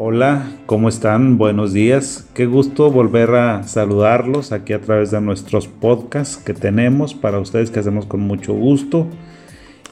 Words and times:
Hola, 0.00 0.52
¿cómo 0.66 0.88
están? 0.88 1.38
Buenos 1.38 1.72
días. 1.72 2.28
Qué 2.32 2.46
gusto 2.46 2.88
volver 2.88 3.30
a 3.34 3.64
saludarlos 3.64 4.52
aquí 4.52 4.72
a 4.72 4.80
través 4.80 5.10
de 5.10 5.20
nuestros 5.20 5.66
podcasts 5.66 6.36
que 6.36 6.54
tenemos 6.54 7.14
para 7.14 7.40
ustedes 7.40 7.72
que 7.72 7.80
hacemos 7.80 8.06
con 8.06 8.20
mucho 8.20 8.54
gusto 8.54 9.08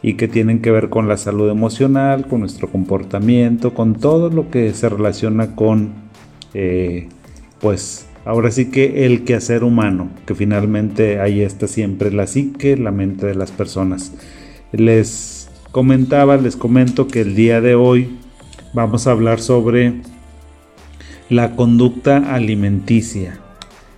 y 0.02 0.14
que 0.14 0.28
tienen 0.28 0.62
que 0.62 0.70
ver 0.70 0.90
con 0.90 1.08
la 1.08 1.16
salud 1.16 1.50
emocional, 1.50 2.28
con 2.28 2.38
nuestro 2.38 2.70
comportamiento, 2.70 3.74
con 3.74 3.96
todo 3.96 4.30
lo 4.30 4.48
que 4.48 4.72
se 4.74 4.88
relaciona 4.88 5.56
con, 5.56 5.94
eh, 6.54 7.08
pues, 7.60 8.06
ahora 8.24 8.52
sí 8.52 8.70
que 8.70 9.06
el 9.06 9.24
quehacer 9.24 9.64
humano, 9.64 10.10
que 10.24 10.36
finalmente 10.36 11.18
ahí 11.18 11.40
está 11.40 11.66
siempre 11.66 12.12
la 12.12 12.28
psique, 12.28 12.76
la 12.76 12.92
mente 12.92 13.26
de 13.26 13.34
las 13.34 13.50
personas. 13.50 14.12
Les 14.70 15.48
comentaba, 15.72 16.36
les 16.36 16.54
comento 16.54 17.08
que 17.08 17.22
el 17.22 17.34
día 17.34 17.60
de 17.60 17.74
hoy 17.74 18.18
vamos 18.76 19.06
a 19.06 19.12
hablar 19.12 19.40
sobre 19.40 19.94
la 21.30 21.56
conducta 21.56 22.34
alimenticia. 22.34 23.38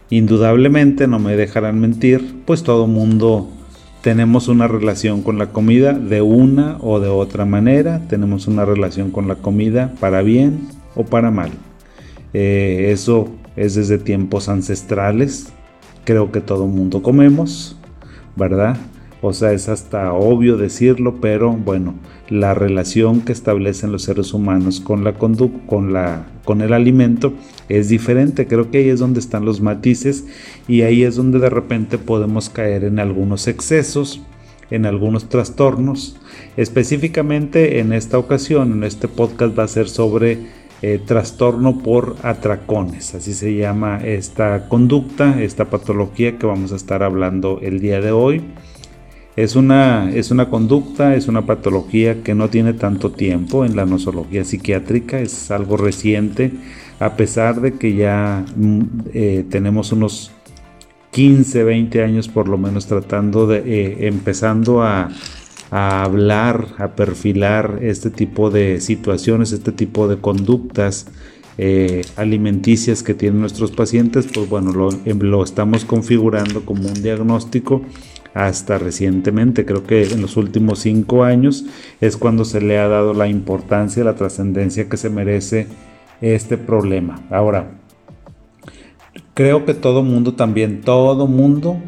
Indudablemente, 0.08 1.08
no 1.08 1.18
me 1.18 1.34
dejarán 1.34 1.80
mentir, 1.80 2.36
pues 2.46 2.62
todo 2.62 2.86
mundo 2.86 3.50
tenemos 4.02 4.46
una 4.46 4.68
relación 4.68 5.22
con 5.22 5.36
la 5.36 5.46
comida 5.46 5.94
de 5.94 6.22
una 6.22 6.76
o 6.80 7.00
de 7.00 7.08
otra 7.08 7.44
manera, 7.44 8.02
tenemos 8.08 8.46
una 8.46 8.64
relación 8.64 9.10
con 9.10 9.26
la 9.26 9.34
comida 9.34 9.92
para 9.98 10.22
bien 10.22 10.68
o 10.94 11.02
para 11.02 11.32
mal. 11.32 11.50
Eh, 12.32 12.90
eso 12.92 13.30
es 13.56 13.74
desde 13.74 13.98
tiempos 13.98 14.48
ancestrales, 14.48 15.52
creo 16.04 16.30
que 16.30 16.40
todo 16.40 16.68
mundo 16.68 17.02
comemos, 17.02 17.76
¿verdad? 18.36 18.76
O 19.20 19.32
sea, 19.32 19.52
es 19.52 19.68
hasta 19.68 20.12
obvio 20.12 20.56
decirlo, 20.56 21.20
pero 21.20 21.52
bueno, 21.52 21.94
la 22.28 22.54
relación 22.54 23.22
que 23.22 23.32
establecen 23.32 23.90
los 23.90 24.02
seres 24.02 24.32
humanos 24.32 24.80
con 24.80 25.02
la 25.02 25.14
con 25.14 25.92
la 25.92 26.26
con 26.44 26.60
el 26.60 26.72
alimento 26.72 27.32
es 27.68 27.88
diferente. 27.88 28.46
Creo 28.46 28.70
que 28.70 28.78
ahí 28.78 28.88
es 28.88 29.00
donde 29.00 29.18
están 29.18 29.44
los 29.44 29.60
matices 29.60 30.24
y 30.68 30.82
ahí 30.82 31.02
es 31.02 31.16
donde 31.16 31.40
de 31.40 31.50
repente 31.50 31.98
podemos 31.98 32.48
caer 32.48 32.84
en 32.84 33.00
algunos 33.00 33.48
excesos, 33.48 34.22
en 34.70 34.86
algunos 34.86 35.28
trastornos. 35.28 36.16
Específicamente 36.56 37.80
en 37.80 37.92
esta 37.92 38.18
ocasión, 38.18 38.72
en 38.72 38.84
este 38.84 39.08
podcast 39.08 39.58
va 39.58 39.64
a 39.64 39.68
ser 39.68 39.88
sobre 39.88 40.38
eh, 40.80 41.00
trastorno 41.04 41.78
por 41.82 42.14
atracones, 42.22 43.16
así 43.16 43.34
se 43.34 43.52
llama 43.56 43.98
esta 44.04 44.68
conducta, 44.68 45.42
esta 45.42 45.64
patología 45.64 46.38
que 46.38 46.46
vamos 46.46 46.72
a 46.72 46.76
estar 46.76 47.02
hablando 47.02 47.58
el 47.62 47.80
día 47.80 48.00
de 48.00 48.12
hoy. 48.12 48.44
Es 49.38 49.54
una, 49.54 50.10
es 50.12 50.32
una 50.32 50.50
conducta, 50.50 51.14
es 51.14 51.28
una 51.28 51.46
patología 51.46 52.24
que 52.24 52.34
no 52.34 52.50
tiene 52.50 52.72
tanto 52.72 53.12
tiempo 53.12 53.64
en 53.64 53.76
la 53.76 53.86
nosología 53.86 54.44
psiquiátrica, 54.44 55.20
es 55.20 55.52
algo 55.52 55.76
reciente, 55.76 56.50
a 56.98 57.14
pesar 57.14 57.60
de 57.60 57.74
que 57.74 57.94
ya 57.94 58.44
mm, 58.56 58.82
eh, 59.14 59.44
tenemos 59.48 59.92
unos 59.92 60.32
15, 61.12 61.62
20 61.62 62.02
años 62.02 62.26
por 62.26 62.48
lo 62.48 62.58
menos 62.58 62.88
tratando 62.88 63.46
de, 63.46 63.58
eh, 63.58 64.08
empezando 64.08 64.82
a, 64.82 65.08
hablar, 65.70 66.66
a 66.78 66.96
perfilar 66.96 67.78
este 67.80 68.10
tipo 68.10 68.50
de 68.50 68.80
situaciones, 68.80 69.52
este 69.52 69.70
tipo 69.70 70.08
de 70.08 70.16
conductas 70.16 71.06
eh, 71.58 72.02
alimenticias 72.16 73.04
que 73.04 73.14
tienen 73.14 73.40
nuestros 73.40 73.70
pacientes, 73.70 74.26
pues 74.34 74.48
bueno, 74.48 74.72
lo, 74.72 74.90
lo 75.14 75.44
estamos 75.44 75.84
configurando 75.84 76.64
como 76.64 76.88
un 76.88 77.02
diagnóstico 77.02 77.82
hasta 78.38 78.78
recientemente, 78.78 79.64
creo 79.64 79.82
que 79.82 80.04
en 80.04 80.22
los 80.22 80.36
últimos 80.36 80.78
cinco 80.78 81.24
años 81.24 81.64
es 82.00 82.16
cuando 82.16 82.44
se 82.44 82.60
le 82.60 82.78
ha 82.78 82.86
dado 82.86 83.12
la 83.12 83.26
importancia, 83.26 84.04
la 84.04 84.14
trascendencia 84.14 84.88
que 84.88 84.96
se 84.96 85.10
merece 85.10 85.66
este 86.20 86.56
problema. 86.56 87.20
Ahora, 87.30 87.72
creo 89.34 89.64
que 89.64 89.74
todo 89.74 90.04
mundo 90.04 90.34
también, 90.34 90.82
todo 90.82 91.26
mundo 91.26 91.82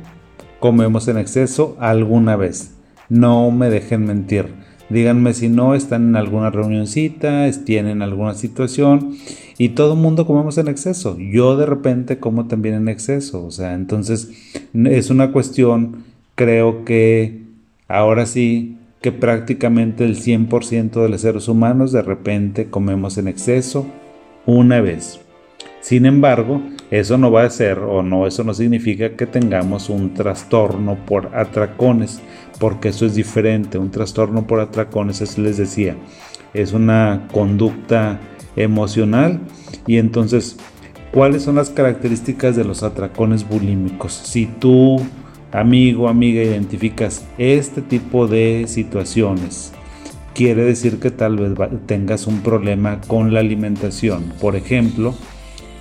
comemos 0.58 1.06
en 1.06 1.18
exceso 1.18 1.76
alguna 1.78 2.34
vez. 2.34 2.74
No 3.08 3.52
me 3.52 3.70
dejen 3.70 4.04
mentir. 4.04 4.46
Díganme 4.88 5.34
si 5.34 5.48
no 5.48 5.76
están 5.76 6.08
en 6.08 6.16
alguna 6.16 6.50
reunioncita, 6.50 7.48
tienen 7.64 8.02
alguna 8.02 8.34
situación 8.34 9.14
y 9.56 9.68
todo 9.68 9.92
el 9.92 10.00
mundo 10.00 10.26
comemos 10.26 10.58
en 10.58 10.66
exceso. 10.66 11.16
Yo 11.16 11.56
de 11.56 11.66
repente 11.66 12.18
como 12.18 12.48
también 12.48 12.74
en 12.74 12.88
exceso. 12.88 13.46
O 13.46 13.52
sea, 13.52 13.74
entonces 13.74 14.32
es 14.74 15.10
una 15.10 15.30
cuestión 15.30 16.09
creo 16.40 16.86
que 16.86 17.42
ahora 17.86 18.24
sí 18.24 18.78
que 19.02 19.12
prácticamente 19.12 20.06
el 20.06 20.16
100% 20.16 21.02
de 21.02 21.08
los 21.10 21.20
seres 21.20 21.48
humanos 21.48 21.92
de 21.92 22.00
repente 22.00 22.70
comemos 22.70 23.18
en 23.18 23.28
exceso 23.28 23.86
una 24.46 24.80
vez. 24.80 25.20
Sin 25.82 26.06
embargo, 26.06 26.62
eso 26.90 27.18
no 27.18 27.30
va 27.30 27.42
a 27.42 27.50
ser 27.50 27.80
o 27.80 28.02
no, 28.02 28.26
eso 28.26 28.42
no 28.42 28.54
significa 28.54 29.16
que 29.16 29.26
tengamos 29.26 29.90
un 29.90 30.14
trastorno 30.14 30.96
por 31.04 31.36
atracones, 31.36 32.22
porque 32.58 32.88
eso 32.88 33.04
es 33.04 33.14
diferente. 33.14 33.76
Un 33.76 33.90
trastorno 33.90 34.46
por 34.46 34.60
atracones, 34.60 35.20
eso 35.20 35.42
les 35.42 35.58
decía, 35.58 35.94
es 36.54 36.72
una 36.72 37.28
conducta 37.32 38.18
emocional 38.56 39.40
y 39.86 39.98
entonces, 39.98 40.56
¿cuáles 41.12 41.42
son 41.42 41.56
las 41.56 41.68
características 41.68 42.56
de 42.56 42.64
los 42.64 42.82
atracones 42.82 43.46
bulímicos? 43.46 44.14
Si 44.14 44.46
tú 44.46 45.02
amigo, 45.52 46.08
amiga, 46.08 46.42
identificas 46.42 47.24
este 47.38 47.82
tipo 47.82 48.26
de 48.26 48.64
situaciones, 48.68 49.72
quiere 50.34 50.64
decir 50.64 51.00
que 51.00 51.10
tal 51.10 51.36
vez 51.36 51.70
tengas 51.86 52.26
un 52.26 52.40
problema 52.40 53.00
con 53.06 53.34
la 53.34 53.40
alimentación. 53.40 54.32
Por 54.40 54.56
ejemplo, 54.56 55.14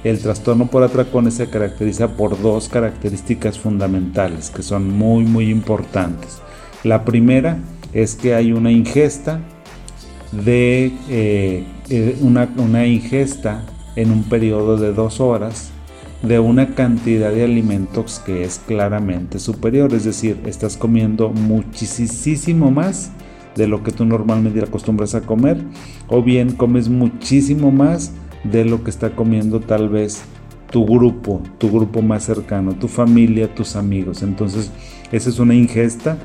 el 0.04 0.20
trastorno 0.20 0.68
por 0.68 0.84
atracones 0.84 1.36
se 1.36 1.50
caracteriza 1.50 2.16
por 2.16 2.42
dos 2.42 2.70
características 2.70 3.60
fundamentales 3.60 4.50
que 4.50 4.64
son 4.64 4.90
muy 4.90 5.24
muy 5.24 5.50
importantes. 5.50 6.42
La 6.84 7.04
primera 7.04 7.60
es 7.94 8.16
que 8.16 8.34
hay 8.34 8.54
una 8.54 8.72
ingesta 8.72 9.42
de 10.32 10.94
eh, 11.10 11.66
eh, 11.90 12.18
una, 12.22 12.48
una 12.58 12.86
ingesta 12.86 13.66
en 13.96 14.12
un 14.12 14.24
periodo 14.24 14.78
de 14.78 14.94
dos 14.94 15.20
horas 15.20 15.72
de 16.22 16.40
una 16.40 16.76
cantidad 16.76 17.32
de 17.32 17.44
alimentos 17.44 18.22
que 18.26 18.44
es 18.44 18.60
claramente 18.60 19.40
superior, 19.40 19.94
es 19.94 20.04
decir, 20.04 20.38
estás 20.46 20.76
comiendo 20.76 21.30
muchísimo 21.30 22.72
más 22.72 23.12
de 23.56 23.68
lo 23.68 23.84
que 23.84 23.92
tú 23.92 24.06
normalmente 24.06 24.62
acostumbras 24.62 25.16
a 25.16 25.22
comer, 25.22 25.64
o 26.08 26.22
bien 26.22 26.52
comes 26.52 26.90
muchísimo 26.90 27.72
más 27.72 28.12
de 28.44 28.66
lo 28.66 28.84
que 28.84 28.90
está 28.90 29.12
comiendo 29.12 29.60
tal 29.60 29.90
vez 29.90 30.24
tu 30.72 30.86
grupo, 30.86 31.42
tu 31.58 31.72
grupo 31.72 32.02
más 32.02 32.24
cercano, 32.24 32.74
tu 32.74 32.88
familia, 32.88 33.54
tus 33.54 33.76
amigos. 33.76 34.22
Entonces, 34.22 34.72
esa 35.12 35.30
es 35.30 35.40
una 35.40 35.56
ingesta 35.56 36.18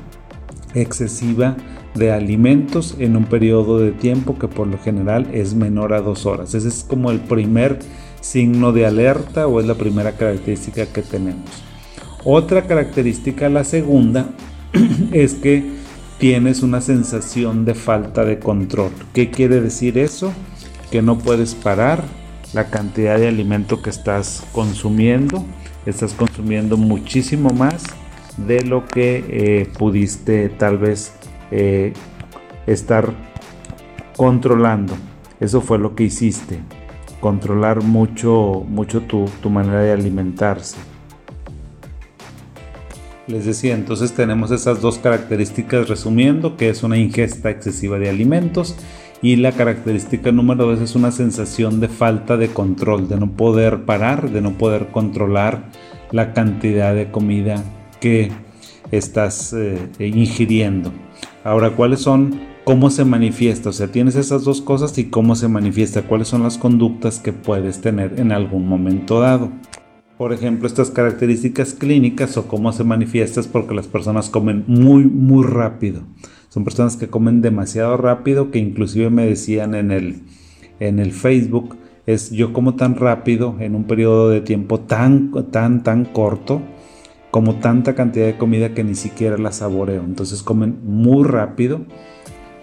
excesiva 0.75 1.55
de 1.95 2.11
alimentos 2.11 2.95
en 2.99 3.15
un 3.15 3.25
periodo 3.25 3.79
de 3.79 3.91
tiempo 3.91 4.37
que 4.37 4.47
por 4.47 4.67
lo 4.67 4.77
general 4.77 5.27
es 5.33 5.55
menor 5.55 5.93
a 5.93 6.01
dos 6.01 6.25
horas. 6.25 6.53
Ese 6.53 6.67
es 6.67 6.83
como 6.83 7.09
el 7.09 7.21
primer 7.21 7.79
signo 8.25 8.71
de 8.71 8.87
alerta 8.87 9.45
o 9.45 9.59
es 9.59 9.67
la 9.67 9.75
primera 9.75 10.13
característica 10.13 10.87
que 10.87 11.03
tenemos. 11.03 11.45
Otra 12.23 12.65
característica, 12.65 13.49
la 13.49 13.63
segunda, 13.63 14.29
es 15.11 15.35
que 15.35 15.63
tienes 16.17 16.63
una 16.63 16.81
sensación 16.81 17.65
de 17.65 17.75
falta 17.75 18.25
de 18.25 18.39
control. 18.39 18.89
¿Qué 19.13 19.29
quiere 19.29 19.61
decir 19.61 19.99
eso? 19.99 20.33
Que 20.89 21.03
no 21.03 21.19
puedes 21.19 21.53
parar 21.53 22.03
la 22.53 22.71
cantidad 22.71 23.19
de 23.19 23.27
alimento 23.27 23.83
que 23.83 23.91
estás 23.91 24.43
consumiendo. 24.53 25.45
Estás 25.85 26.13
consumiendo 26.13 26.77
muchísimo 26.77 27.51
más 27.51 27.83
de 28.37 28.63
lo 28.63 28.87
que 28.87 29.23
eh, 29.29 29.69
pudiste 29.77 30.49
tal 30.49 30.79
vez 30.79 31.13
eh, 31.51 31.93
estar 32.65 33.13
controlando. 34.17 34.95
Eso 35.39 35.61
fue 35.61 35.77
lo 35.77 35.93
que 35.93 36.05
hiciste 36.05 36.59
controlar 37.19 37.83
mucho, 37.83 38.63
mucho 38.67 39.01
tu, 39.01 39.25
tu 39.41 39.49
manera 39.49 39.81
de 39.81 39.91
alimentarse. 39.91 40.77
Les 43.27 43.45
decía, 43.45 43.73
entonces 43.73 44.13
tenemos 44.13 44.51
esas 44.51 44.81
dos 44.81 44.99
características 44.99 45.89
resumiendo, 45.89 46.57
que 46.57 46.69
es 46.69 46.83
una 46.83 46.97
ingesta 46.97 47.49
excesiva 47.49 47.97
de 47.97 48.09
alimentos 48.09 48.75
y 49.21 49.37
la 49.37 49.51
característica 49.53 50.31
número 50.31 50.67
dos 50.67 50.81
es 50.81 50.95
una 50.95 51.09
sensación 51.09 51.79
de 51.79 51.87
falta 51.87 52.37
de 52.37 52.49
control, 52.49 53.07
de 53.07 53.17
no 53.17 53.31
poder 53.31 53.85
parar, 53.85 54.29
de 54.29 54.41
no 54.41 54.51
poder 54.51 54.89
controlar 54.89 55.71
la 56.11 56.33
cantidad 56.33 56.93
de 56.93 57.09
comida 57.09 57.63
que 57.99 58.31
estás 58.91 59.53
eh, 59.53 59.89
ingiriendo. 59.97 60.91
Ahora, 61.43 61.71
¿cuáles 61.71 62.01
son 62.01 62.39
cómo 62.65 62.89
se 62.89 63.05
manifiesta, 63.05 63.69
o 63.69 63.73
sea, 63.73 63.87
tienes 63.87 64.15
esas 64.15 64.43
dos 64.43 64.61
cosas 64.61 64.97
y 64.97 65.05
cómo 65.05 65.35
se 65.35 65.47
manifiesta, 65.47 66.01
cuáles 66.01 66.27
son 66.27 66.43
las 66.43 66.57
conductas 66.57 67.19
que 67.19 67.31
puedes 67.31 67.79
tener 67.79 68.19
en 68.19 68.31
algún 68.31 68.67
momento 68.67 69.21
dado. 69.21 69.51
Por 70.17 70.33
ejemplo, 70.33 70.67
estas 70.67 70.89
características 70.89 71.73
clínicas 71.73 72.35
o 72.37 72.47
cómo 72.47 72.71
se 72.71 72.83
manifiesta 72.83 73.39
es 73.39 73.47
porque 73.47 73.75
las 73.75 73.87
personas 73.87 74.29
comen 74.29 74.63
muy, 74.67 75.03
muy 75.03 75.45
rápido. 75.45 76.01
Son 76.49 76.63
personas 76.63 76.97
que 76.97 77.07
comen 77.07 77.41
demasiado 77.41 77.97
rápido, 77.97 78.49
que 78.49 78.59
inclusive 78.59 79.09
me 79.09 79.25
decían 79.27 79.75
en 79.75 79.91
el, 79.91 80.23
en 80.79 80.99
el 80.99 81.11
Facebook 81.11 81.77
es 82.05 82.31
yo 82.31 82.53
como 82.53 82.75
tan 82.75 82.95
rápido 82.95 83.57
en 83.59 83.75
un 83.75 83.85
periodo 83.85 84.29
de 84.29 84.41
tiempo 84.41 84.79
tan, 84.79 85.31
tan, 85.51 85.83
tan 85.83 86.05
corto, 86.05 86.61
como 87.29 87.55
tanta 87.55 87.95
cantidad 87.95 88.25
de 88.25 88.37
comida 88.37 88.73
que 88.73 88.83
ni 88.83 88.95
siquiera 88.95 89.37
la 89.37 89.51
saboreo. 89.51 90.03
Entonces 90.03 90.41
comen 90.41 90.79
muy 90.83 91.23
rápido, 91.25 91.81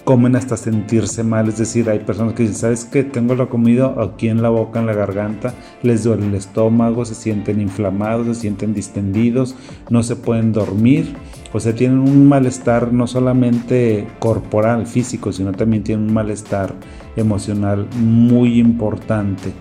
comen 0.05 0.37
hasta 0.37 0.57
sentirse 0.57 1.23
mal. 1.23 1.49
Es 1.49 1.59
decir, 1.59 1.89
hay 1.89 2.01
personas 2.01 2.35
que 2.35 2.43
dicen, 2.43 2.59
¿sabes 2.59 2.85
qué? 2.85 3.05
Tengo 3.05 3.35
la 3.35 3.47
comida 3.47 3.95
aquí 3.99 4.29
en 4.29 4.43
la 4.43 4.49
boca, 4.49 4.81
en 4.81 4.87
la 4.87 4.95
garganta, 4.95 5.55
les 5.83 6.05
duele 6.05 6.27
el 6.27 6.35
estómago, 6.35 7.05
se 7.05 7.15
sienten 7.15 7.61
inflamados, 7.61 8.27
se 8.27 8.35
sienten 8.35 8.75
distendidos, 8.75 9.55
no 9.91 10.03
se 10.03 10.17
pueden 10.17 10.53
dormir. 10.53 11.15
O 11.53 11.61
sea, 11.61 11.75
tienen 11.75 11.99
un 11.99 12.29
malestar 12.29 12.93
no 12.93 13.07
solamente 13.07 14.07
corporal, 14.19 14.87
físico, 14.87 15.33
sino 15.33 15.53
también 15.53 15.85
tienen 15.85 16.07
un 16.07 16.15
malestar 16.15 16.75
emocional 17.17 17.87
muy 17.99 18.59
importante. 18.59 19.53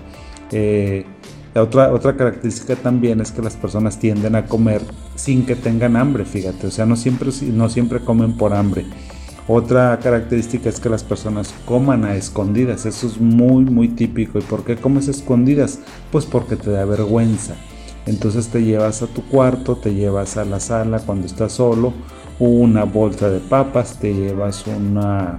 Eh, 0.51 1.05
otra, 1.53 1.91
otra 1.91 2.15
característica 2.15 2.77
también 2.77 3.19
es 3.19 3.33
que 3.33 3.41
las 3.41 3.57
personas 3.57 3.99
tienden 3.99 4.35
a 4.35 4.45
comer 4.45 4.81
sin 5.15 5.45
que 5.45 5.55
tengan 5.55 5.97
hambre, 5.97 6.23
fíjate, 6.23 6.67
o 6.67 6.71
sea, 6.71 6.85
no 6.85 6.95
siempre, 6.95 7.29
no 7.51 7.67
siempre 7.67 7.99
comen 7.99 8.37
por 8.37 8.53
hambre. 8.53 8.85
Otra 9.53 9.99
característica 10.01 10.69
es 10.69 10.79
que 10.79 10.87
las 10.87 11.03
personas 11.03 11.53
coman 11.65 12.05
a 12.05 12.15
escondidas, 12.15 12.85
eso 12.85 13.05
es 13.05 13.19
muy 13.19 13.65
muy 13.65 13.89
típico. 13.89 14.39
¿Y 14.39 14.43
por 14.43 14.63
qué 14.63 14.77
comes 14.77 15.09
escondidas? 15.09 15.79
Pues 16.09 16.25
porque 16.25 16.55
te 16.55 16.71
da 16.71 16.85
vergüenza. 16.85 17.55
Entonces 18.05 18.47
te 18.47 18.63
llevas 18.63 19.01
a 19.01 19.07
tu 19.07 19.27
cuarto, 19.27 19.75
te 19.75 19.93
llevas 19.93 20.37
a 20.37 20.45
la 20.45 20.61
sala 20.61 20.99
cuando 20.99 21.27
estás 21.27 21.51
solo, 21.51 21.91
una 22.39 22.85
bolsa 22.85 23.29
de 23.29 23.41
papas, 23.41 23.99
te 23.99 24.13
llevas 24.13 24.65
una 24.67 25.35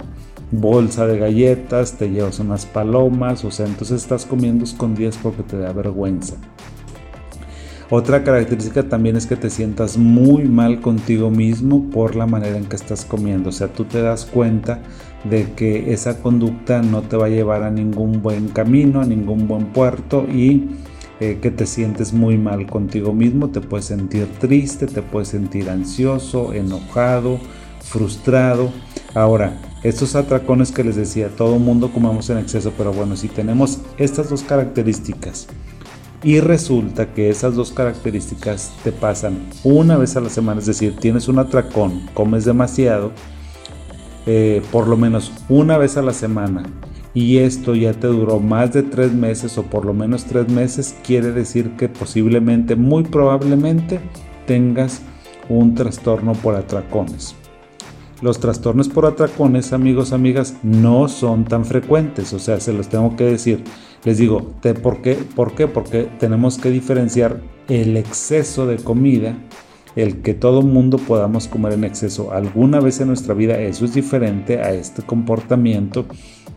bolsa 0.51 1.07
de 1.07 1.17
galletas, 1.17 1.93
te 1.93 2.11
llevas 2.11 2.37
unas 2.37 2.67
palomas, 2.67 3.43
o 3.43 3.49
sea, 3.49 3.65
entonces 3.65 4.03
estás 4.03 4.27
comiendo 4.27 4.63
escondidas 4.63 5.17
porque 5.23 5.41
te 5.41 5.57
da 5.57 5.73
vergüenza. 5.73 6.35
Otra 7.95 8.23
característica 8.23 8.81
también 8.89 9.17
es 9.17 9.27
que 9.27 9.35
te 9.35 9.51
sientas 9.51 9.99
muy 9.99 10.45
mal 10.45 10.81
contigo 10.81 11.29
mismo 11.29 11.91
por 11.91 12.15
la 12.15 12.25
manera 12.25 12.57
en 12.57 12.65
que 12.65 12.75
estás 12.75 13.05
comiendo. 13.05 13.49
O 13.49 13.51
sea, 13.51 13.67
tú 13.67 13.85
te 13.85 14.01
das 14.01 14.25
cuenta 14.25 14.81
de 15.25 15.51
que 15.51 15.93
esa 15.93 16.19
conducta 16.19 16.81
no 16.81 17.03
te 17.03 17.17
va 17.17 17.27
a 17.27 17.29
llevar 17.29 17.61
a 17.61 17.69
ningún 17.69 18.23
buen 18.23 18.47
camino, 18.47 18.99
a 18.99 19.05
ningún 19.05 19.47
buen 19.47 19.67
puerto 19.67 20.25
y 20.27 20.69
eh, 21.19 21.37
que 21.39 21.51
te 21.51 21.67
sientes 21.67 22.13
muy 22.13 22.35
mal 22.35 22.65
contigo 22.65 23.13
mismo. 23.13 23.49
Te 23.49 23.61
puedes 23.61 23.85
sentir 23.85 24.25
triste, 24.39 24.87
te 24.87 25.03
puedes 25.03 25.27
sentir 25.27 25.69
ansioso, 25.69 26.51
enojado, 26.51 27.37
frustrado. 27.79 28.71
Ahora, 29.13 29.61
estos 29.83 30.15
atracones 30.15 30.71
que 30.71 30.83
les 30.83 30.95
decía, 30.95 31.29
todo 31.29 31.59
mundo 31.59 31.91
comamos 31.91 32.27
en 32.31 32.39
exceso, 32.39 32.73
pero 32.75 32.91
bueno, 32.91 33.15
si 33.15 33.27
tenemos 33.27 33.81
estas 33.99 34.31
dos 34.31 34.41
características 34.41 35.47
y 36.23 36.39
resulta 36.39 37.13
que 37.13 37.29
esas 37.29 37.55
dos 37.55 37.71
características 37.71 38.73
te 38.83 38.91
pasan 38.91 39.39
una 39.63 39.97
vez 39.97 40.15
a 40.15 40.21
la 40.21 40.29
semana, 40.29 40.59
es 40.59 40.65
decir, 40.65 40.95
tienes 40.95 41.27
un 41.27 41.39
atracón, 41.39 42.07
comes 42.13 42.45
demasiado, 42.45 43.11
eh, 44.25 44.61
por 44.71 44.87
lo 44.87 44.95
menos 44.95 45.33
una 45.49 45.77
vez 45.77 45.97
a 45.97 46.01
la 46.01 46.13
semana, 46.13 46.63
y 47.13 47.37
esto 47.37 47.75
ya 47.75 47.93
te 47.93 48.07
duró 48.07 48.39
más 48.39 48.73
de 48.73 48.83
tres 48.83 49.11
meses 49.11 49.57
o 49.57 49.63
por 49.63 49.85
lo 49.85 49.93
menos 49.93 50.25
tres 50.25 50.47
meses, 50.49 50.95
quiere 51.03 51.31
decir 51.31 51.71
que 51.77 51.89
posiblemente, 51.89 52.75
muy 52.75 53.03
probablemente, 53.03 53.99
tengas 54.47 55.01
un 55.49 55.75
trastorno 55.75 56.33
por 56.33 56.55
atracones. 56.55 57.35
Los 58.21 58.39
trastornos 58.39 58.87
por 58.87 59.05
atracones, 59.05 59.73
amigos, 59.73 60.13
amigas, 60.13 60.55
no 60.63 61.09
son 61.09 61.43
tan 61.43 61.65
frecuentes, 61.65 62.31
o 62.31 62.39
sea, 62.39 62.59
se 62.61 62.71
los 62.71 62.87
tengo 62.87 63.17
que 63.17 63.25
decir. 63.25 63.63
Les 64.05 64.17
digo, 64.17 64.53
¿por 64.81 65.01
qué? 65.01 65.15
¿Por 65.15 65.55
qué? 65.55 65.67
Porque 65.67 66.09
tenemos 66.19 66.57
que 66.57 66.69
diferenciar 66.69 67.39
el 67.69 67.95
exceso 67.95 68.67
de 68.67 68.75
comida, 68.77 69.37
el 69.95 70.21
que 70.21 70.33
todo 70.33 70.61
mundo 70.61 70.97
podamos 70.97 71.47
comer 71.47 71.73
en 71.73 71.85
exceso 71.85 72.33
alguna 72.33 72.81
vez 72.81 72.99
en 72.99 73.07
nuestra 73.07 73.33
vida, 73.33 73.59
eso 73.59 73.85
es 73.85 73.93
diferente 73.93 74.59
a 74.59 74.73
este 74.73 75.03
comportamiento 75.03 76.05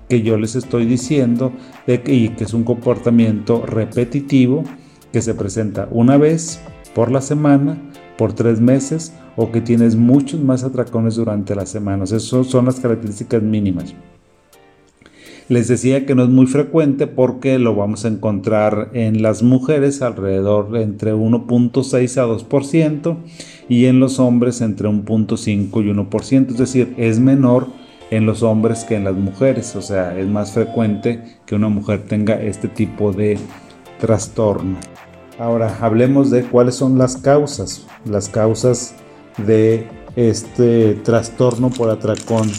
que 0.08 0.22
yo 0.22 0.36
les 0.38 0.56
estoy 0.56 0.86
diciendo 0.86 1.52
que, 1.86 2.02
y 2.06 2.30
que 2.30 2.44
es 2.44 2.54
un 2.54 2.64
comportamiento 2.64 3.64
repetitivo 3.64 4.64
que 5.12 5.22
se 5.22 5.34
presenta 5.34 5.88
una 5.90 6.16
vez 6.16 6.60
por 6.94 7.12
la 7.12 7.20
semana, 7.20 7.78
por 8.16 8.32
tres 8.32 8.60
meses 8.60 9.12
o 9.36 9.52
que 9.52 9.60
tienes 9.60 9.96
muchos 9.96 10.40
más 10.40 10.64
atracones 10.64 11.16
durante 11.16 11.54
las 11.54 11.68
semanas. 11.68 12.12
Esas 12.12 12.46
son 12.46 12.64
las 12.64 12.80
características 12.80 13.42
mínimas. 13.42 13.94
Les 15.48 15.68
decía 15.68 16.06
que 16.06 16.16
no 16.16 16.24
es 16.24 16.28
muy 16.28 16.46
frecuente 16.46 17.06
porque 17.06 17.60
lo 17.60 17.76
vamos 17.76 18.04
a 18.04 18.08
encontrar 18.08 18.90
en 18.94 19.22
las 19.22 19.44
mujeres 19.44 20.02
alrededor 20.02 20.76
entre 20.76 21.14
1.6 21.14 22.16
a 22.18 22.26
2% 22.26 23.16
y 23.68 23.84
en 23.86 24.00
los 24.00 24.18
hombres 24.18 24.60
entre 24.60 24.88
1.5 24.88 25.84
y 25.84 25.92
1%. 25.92 26.50
Es 26.50 26.58
decir, 26.58 26.94
es 26.96 27.20
menor 27.20 27.68
en 28.10 28.26
los 28.26 28.42
hombres 28.42 28.82
que 28.82 28.96
en 28.96 29.04
las 29.04 29.14
mujeres. 29.14 29.76
O 29.76 29.82
sea, 29.82 30.18
es 30.18 30.26
más 30.26 30.50
frecuente 30.50 31.22
que 31.46 31.54
una 31.54 31.68
mujer 31.68 32.02
tenga 32.08 32.42
este 32.42 32.66
tipo 32.66 33.12
de 33.12 33.38
trastorno. 34.00 34.76
Ahora, 35.38 35.76
hablemos 35.80 36.32
de 36.32 36.42
cuáles 36.42 36.74
son 36.74 36.98
las 36.98 37.16
causas. 37.16 37.86
Las 38.04 38.28
causas 38.28 38.96
de 39.46 39.86
este 40.16 40.94
trastorno 40.94 41.70
por 41.70 41.90
atracón 41.90 42.50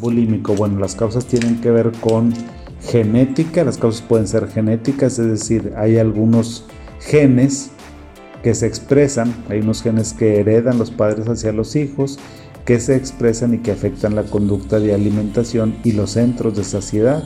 bulímico? 0.00 0.54
Bueno, 0.54 0.78
las 0.78 0.94
causas 0.94 1.26
tienen 1.26 1.60
que 1.60 1.70
ver 1.70 1.92
con 2.00 2.32
genética, 2.82 3.64
las 3.64 3.78
causas 3.78 4.02
pueden 4.02 4.26
ser 4.26 4.48
genéticas, 4.48 5.18
es 5.18 5.26
decir, 5.26 5.74
hay 5.76 5.98
algunos 5.98 6.64
genes 7.00 7.70
que 8.42 8.54
se 8.54 8.66
expresan, 8.66 9.34
hay 9.48 9.60
unos 9.60 9.82
genes 9.82 10.14
que 10.14 10.40
heredan 10.40 10.78
los 10.78 10.90
padres 10.90 11.28
hacia 11.28 11.52
los 11.52 11.76
hijos, 11.76 12.18
que 12.64 12.80
se 12.80 12.96
expresan 12.96 13.54
y 13.54 13.58
que 13.58 13.72
afectan 13.72 14.14
la 14.14 14.22
conducta 14.22 14.78
de 14.80 14.94
alimentación 14.94 15.76
y 15.84 15.92
los 15.92 16.12
centros 16.12 16.56
de 16.56 16.64
saciedad. 16.64 17.24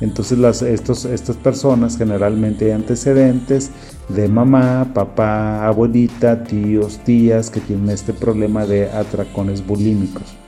Entonces 0.00 0.38
estas 0.62 1.36
personas 1.36 1.98
generalmente 1.98 2.66
hay 2.66 2.70
antecedentes 2.72 3.70
de 4.08 4.28
mamá, 4.28 4.90
papá, 4.94 5.66
abuelita, 5.66 6.42
tíos, 6.44 6.98
tías 7.04 7.50
que 7.50 7.60
tienen 7.60 7.90
este 7.90 8.14
problema 8.14 8.64
de 8.64 8.90
atracones 8.90 9.66
bulímicos. 9.66 10.39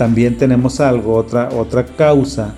También 0.00 0.38
tenemos 0.38 0.80
algo, 0.80 1.14
otra, 1.14 1.50
otra 1.52 1.84
causa 1.84 2.54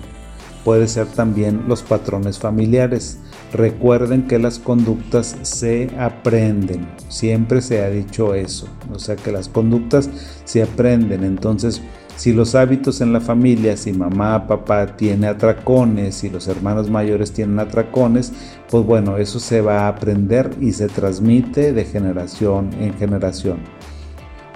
puede 0.63 0.87
ser 0.87 1.07
también 1.07 1.65
los 1.67 1.83
patrones 1.83 2.39
familiares. 2.39 3.19
Recuerden 3.51 4.29
que 4.29 4.39
las 4.39 4.59
conductas 4.59 5.35
se 5.41 5.89
aprenden, 5.99 6.87
siempre 7.09 7.61
se 7.61 7.83
ha 7.83 7.89
dicho 7.89 8.33
eso, 8.33 8.69
o 8.93 8.97
sea 8.97 9.17
que 9.17 9.33
las 9.33 9.49
conductas 9.49 10.09
se 10.45 10.63
aprenden, 10.63 11.25
entonces 11.25 11.81
si 12.15 12.31
los 12.31 12.55
hábitos 12.55 13.01
en 13.01 13.11
la 13.11 13.19
familia, 13.19 13.75
si 13.75 13.91
mamá, 13.91 14.47
papá 14.47 14.95
tiene 14.95 15.27
atracones, 15.27 16.15
si 16.15 16.29
los 16.29 16.47
hermanos 16.47 16.89
mayores 16.89 17.33
tienen 17.33 17.59
atracones, 17.59 18.31
pues 18.69 18.85
bueno, 18.85 19.17
eso 19.17 19.41
se 19.41 19.59
va 19.59 19.81
a 19.81 19.87
aprender 19.89 20.49
y 20.61 20.71
se 20.71 20.87
transmite 20.87 21.73
de 21.73 21.83
generación 21.83 22.69
en 22.79 22.93
generación. 22.93 23.57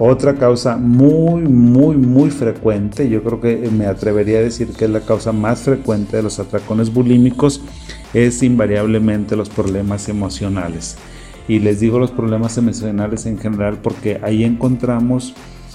Otra 0.00 0.36
causa 0.36 0.76
muy, 0.76 1.42
muy, 1.42 1.96
muy 1.96 2.30
frecuente, 2.30 3.08
yo 3.08 3.22
creo 3.24 3.40
que 3.40 3.68
me 3.70 3.86
atrevería 3.86 4.38
a 4.38 4.42
decir 4.42 4.68
que 4.68 4.84
es 4.84 4.90
la 4.90 5.00
causa 5.00 5.32
más 5.32 5.62
frecuente 5.62 6.16
de 6.16 6.22
los 6.22 6.38
atracones 6.38 6.92
bulímicos, 6.94 7.60
es 8.14 8.44
invariablemente 8.44 9.34
los 9.34 9.48
problemas 9.48 10.08
emocionales. 10.08 10.96
Y 11.48 11.58
les 11.58 11.80
digo 11.80 11.98
los 11.98 12.12
problemas 12.12 12.56
emocionales 12.58 13.26
en 13.26 13.38
general 13.38 13.78
porque 13.82 14.20
ahí 14.22 14.44
encontramos 14.44 15.34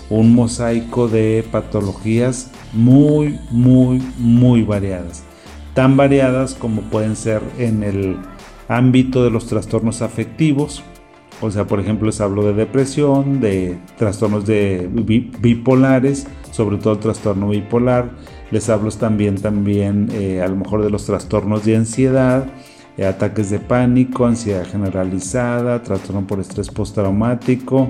un 0.10 0.34
mosaico 0.34 1.08
de 1.10 1.44
patologías 1.52 2.50
muy, 2.72 3.40
muy, 3.52 4.02
muy 4.18 4.64
variadas. 4.64 5.24
Tan 5.74 5.98
variadas 5.98 6.54
como 6.54 6.82
pueden 6.84 7.16
ser 7.16 7.42
en 7.58 7.84
el 7.84 8.18
ámbito 8.68 9.24
de 9.24 9.32
los 9.32 9.48
trastornos 9.48 10.02
afectivos. 10.02 10.84
O 11.44 11.52
sea, 11.52 11.68
por 11.68 11.82
ejemplo, 11.82 12.06
les 12.06 12.22
hablo 12.22 12.46
de 12.46 12.54
depresión, 12.54 13.42
de 13.42 13.78
trastornos 13.98 14.46
de 14.46 14.90
bipolares, 15.42 16.26
sobre 16.52 16.78
todo 16.78 16.98
trastorno 17.00 17.50
bipolar. 17.50 18.12
Les 18.50 18.70
hablo 18.70 18.90
también, 18.92 19.36
también 19.36 20.08
eh, 20.14 20.42
a 20.42 20.48
lo 20.48 20.56
mejor 20.56 20.84
de 20.84 20.90
los 20.90 21.06
trastornos 21.06 21.66
de 21.66 21.76
ansiedad, 21.76 22.46
eh, 22.96 23.06
ataques 23.06 23.50
de 23.50 23.60
pánico, 23.60 24.26
ansiedad 24.26 24.66
generalizada, 24.66 25.84
trastorno 25.84 26.26
por 26.26 26.40
estrés 26.40 26.70
postraumático, 26.70 27.90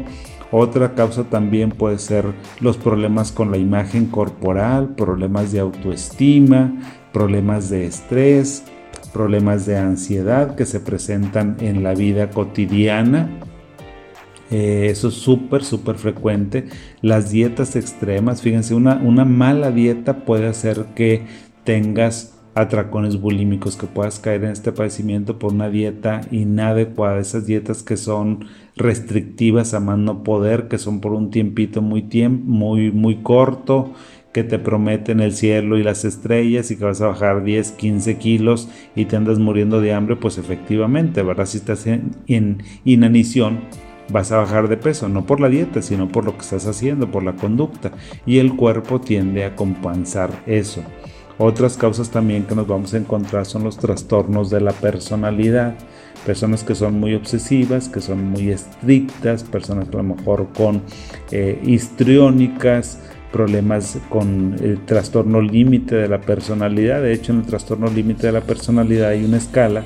otra 0.52 0.96
causa 0.96 1.24
también 1.26 1.70
puede 1.70 2.00
ser 2.00 2.26
los 2.60 2.78
problemas 2.78 3.32
con 3.32 3.52
la 3.52 3.58
imagen 3.58 4.08
corporal, 4.08 4.96
problemas 4.96 5.52
de 5.52 5.60
autoestima, 5.60 6.74
problemas 7.12 7.70
de 7.70 7.86
estrés, 7.86 8.64
problemas 9.14 9.66
de 9.66 9.78
ansiedad 9.78 10.56
que 10.56 10.66
se 10.66 10.80
presentan 10.80 11.58
en 11.60 11.84
la 11.84 11.94
vida 11.94 12.30
cotidiana. 12.30 13.30
Eh, 14.52 14.88
eso 14.90 15.08
es 15.08 15.14
súper, 15.14 15.64
súper 15.64 15.96
frecuente. 15.96 16.68
Las 17.02 17.32
dietas 17.32 17.76
extremas, 17.76 18.42
fíjense, 18.42 18.76
una, 18.76 18.96
una 18.96 19.26
mala 19.26 19.72
dieta 19.72 20.26
puede 20.26 20.48
hacer 20.48 20.86
que 20.96 21.26
tengas 21.64 22.34
atracones 22.56 23.20
bulímicos, 23.20 23.76
que 23.76 23.88
puedas 23.88 24.20
caer 24.20 24.44
en 24.44 24.52
este 24.52 24.72
padecimiento 24.72 25.40
por 25.40 25.54
una 25.54 25.70
dieta 25.70 26.22
inadecuada, 26.32 27.20
esas 27.20 27.48
dietas 27.48 27.82
que 27.82 27.98
son 27.98 28.46
restrictivas 28.76 29.74
a 29.74 29.80
más 29.80 29.98
no 29.98 30.24
poder, 30.24 30.68
que 30.68 30.78
son 30.78 31.02
por 31.02 31.14
un 31.14 31.32
tiempito 31.32 31.82
muy, 31.82 32.04
muy, 32.30 32.92
muy 32.92 33.18
corto, 33.18 33.94
que 34.34 34.44
te 34.44 34.60
prometen 34.60 35.20
el 35.20 35.34
cielo 35.34 35.78
y 35.78 35.84
las 35.84 36.04
estrellas 36.04 36.72
y 36.72 36.76
que 36.76 36.84
vas 36.84 37.02
a 37.02 37.08
bajar 37.08 37.44
10, 37.44 37.72
15 37.74 38.18
kilos 38.18 38.68
y 38.96 39.06
te 39.06 39.16
andas 39.16 39.38
muriendo 39.38 39.80
de 39.80 39.94
hambre, 39.94 40.16
pues 40.16 40.40
efectivamente, 40.40 41.22
¿verdad? 41.22 41.46
Si 41.46 41.60
estás 41.60 41.86
en, 41.86 42.64
inanición, 42.84 43.62
vas 44.10 44.32
a 44.32 44.38
bajar 44.38 44.68
de 44.68 44.78
peso, 44.78 45.08
no 45.08 45.26
por 45.26 45.40
la 45.40 45.50
dieta, 45.50 45.84
sino 45.84 46.10
por 46.10 46.26
lo 46.26 46.34
que 46.34 46.42
estás 46.42 46.66
haciendo, 46.66 47.12
por 47.12 47.24
la 47.24 47.34
conducta. 47.34 47.92
Y 48.26 48.40
el 48.40 48.56
cuerpo 48.56 49.00
tiende 49.00 49.46
a 49.46 49.56
compensar 49.56 50.32
eso. 50.48 50.84
Otras 51.38 51.78
causas 51.78 52.10
también 52.10 52.44
que 52.44 52.56
nos 52.56 52.68
vamos 52.68 52.94
a 52.94 52.98
encontrar 52.98 53.46
son 53.46 53.64
los 53.64 53.78
trastornos 53.78 54.50
de 54.50 54.62
la 54.62 54.72
personalidad. 54.72 55.76
Personas 56.26 56.64
que 56.64 56.74
son 56.74 57.00
muy 57.00 57.16
obsesivas, 57.16 57.90
que 57.90 58.02
son 58.02 58.24
muy 58.32 58.50
estrictas, 58.50 59.44
personas 59.44 59.90
a 59.90 59.98
lo 59.98 60.04
mejor 60.04 60.48
con 60.56 60.82
eh, 61.32 61.60
histriónicas, 61.64 63.00
problemas 63.34 63.98
con 64.10 64.56
el 64.62 64.86
trastorno 64.86 65.42
límite 65.42 65.96
de 65.96 66.08
la 66.08 66.22
personalidad. 66.22 67.02
De 67.02 67.12
hecho, 67.12 67.34
en 67.34 67.40
el 67.40 67.46
trastorno 67.46 67.88
límite 67.88 68.28
de 68.28 68.34
la 68.34 68.42
personalidad 68.42 69.10
hay 69.10 69.26
una 69.26 69.38
escala 69.38 69.84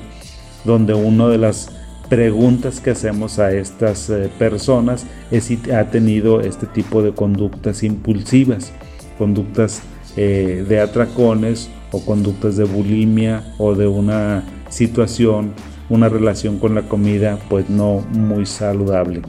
donde 0.64 0.94
una 0.94 1.26
de 1.28 1.38
las 1.38 1.70
preguntas 2.08 2.80
que 2.80 2.90
hacemos 2.90 3.38
a 3.38 3.52
estas 3.52 4.10
eh, 4.10 4.30
personas 4.38 5.06
es 5.30 5.44
si 5.44 5.58
ha 5.72 5.90
tenido 5.90 6.40
este 6.40 6.66
tipo 6.66 7.02
de 7.02 7.12
conductas 7.12 7.82
impulsivas, 7.82 8.72
conductas 9.18 9.82
eh, 10.16 10.64
de 10.68 10.80
atracones 10.80 11.70
o 11.90 12.04
conductas 12.04 12.56
de 12.56 12.64
bulimia 12.64 13.44
o 13.58 13.74
de 13.74 13.86
una 13.86 14.42
situación, 14.68 15.52
una 15.88 16.08
relación 16.08 16.58
con 16.58 16.74
la 16.74 16.82
comida 16.82 17.38
pues 17.48 17.68
no 17.70 18.04
muy 18.12 18.46
saludable. 18.46 19.22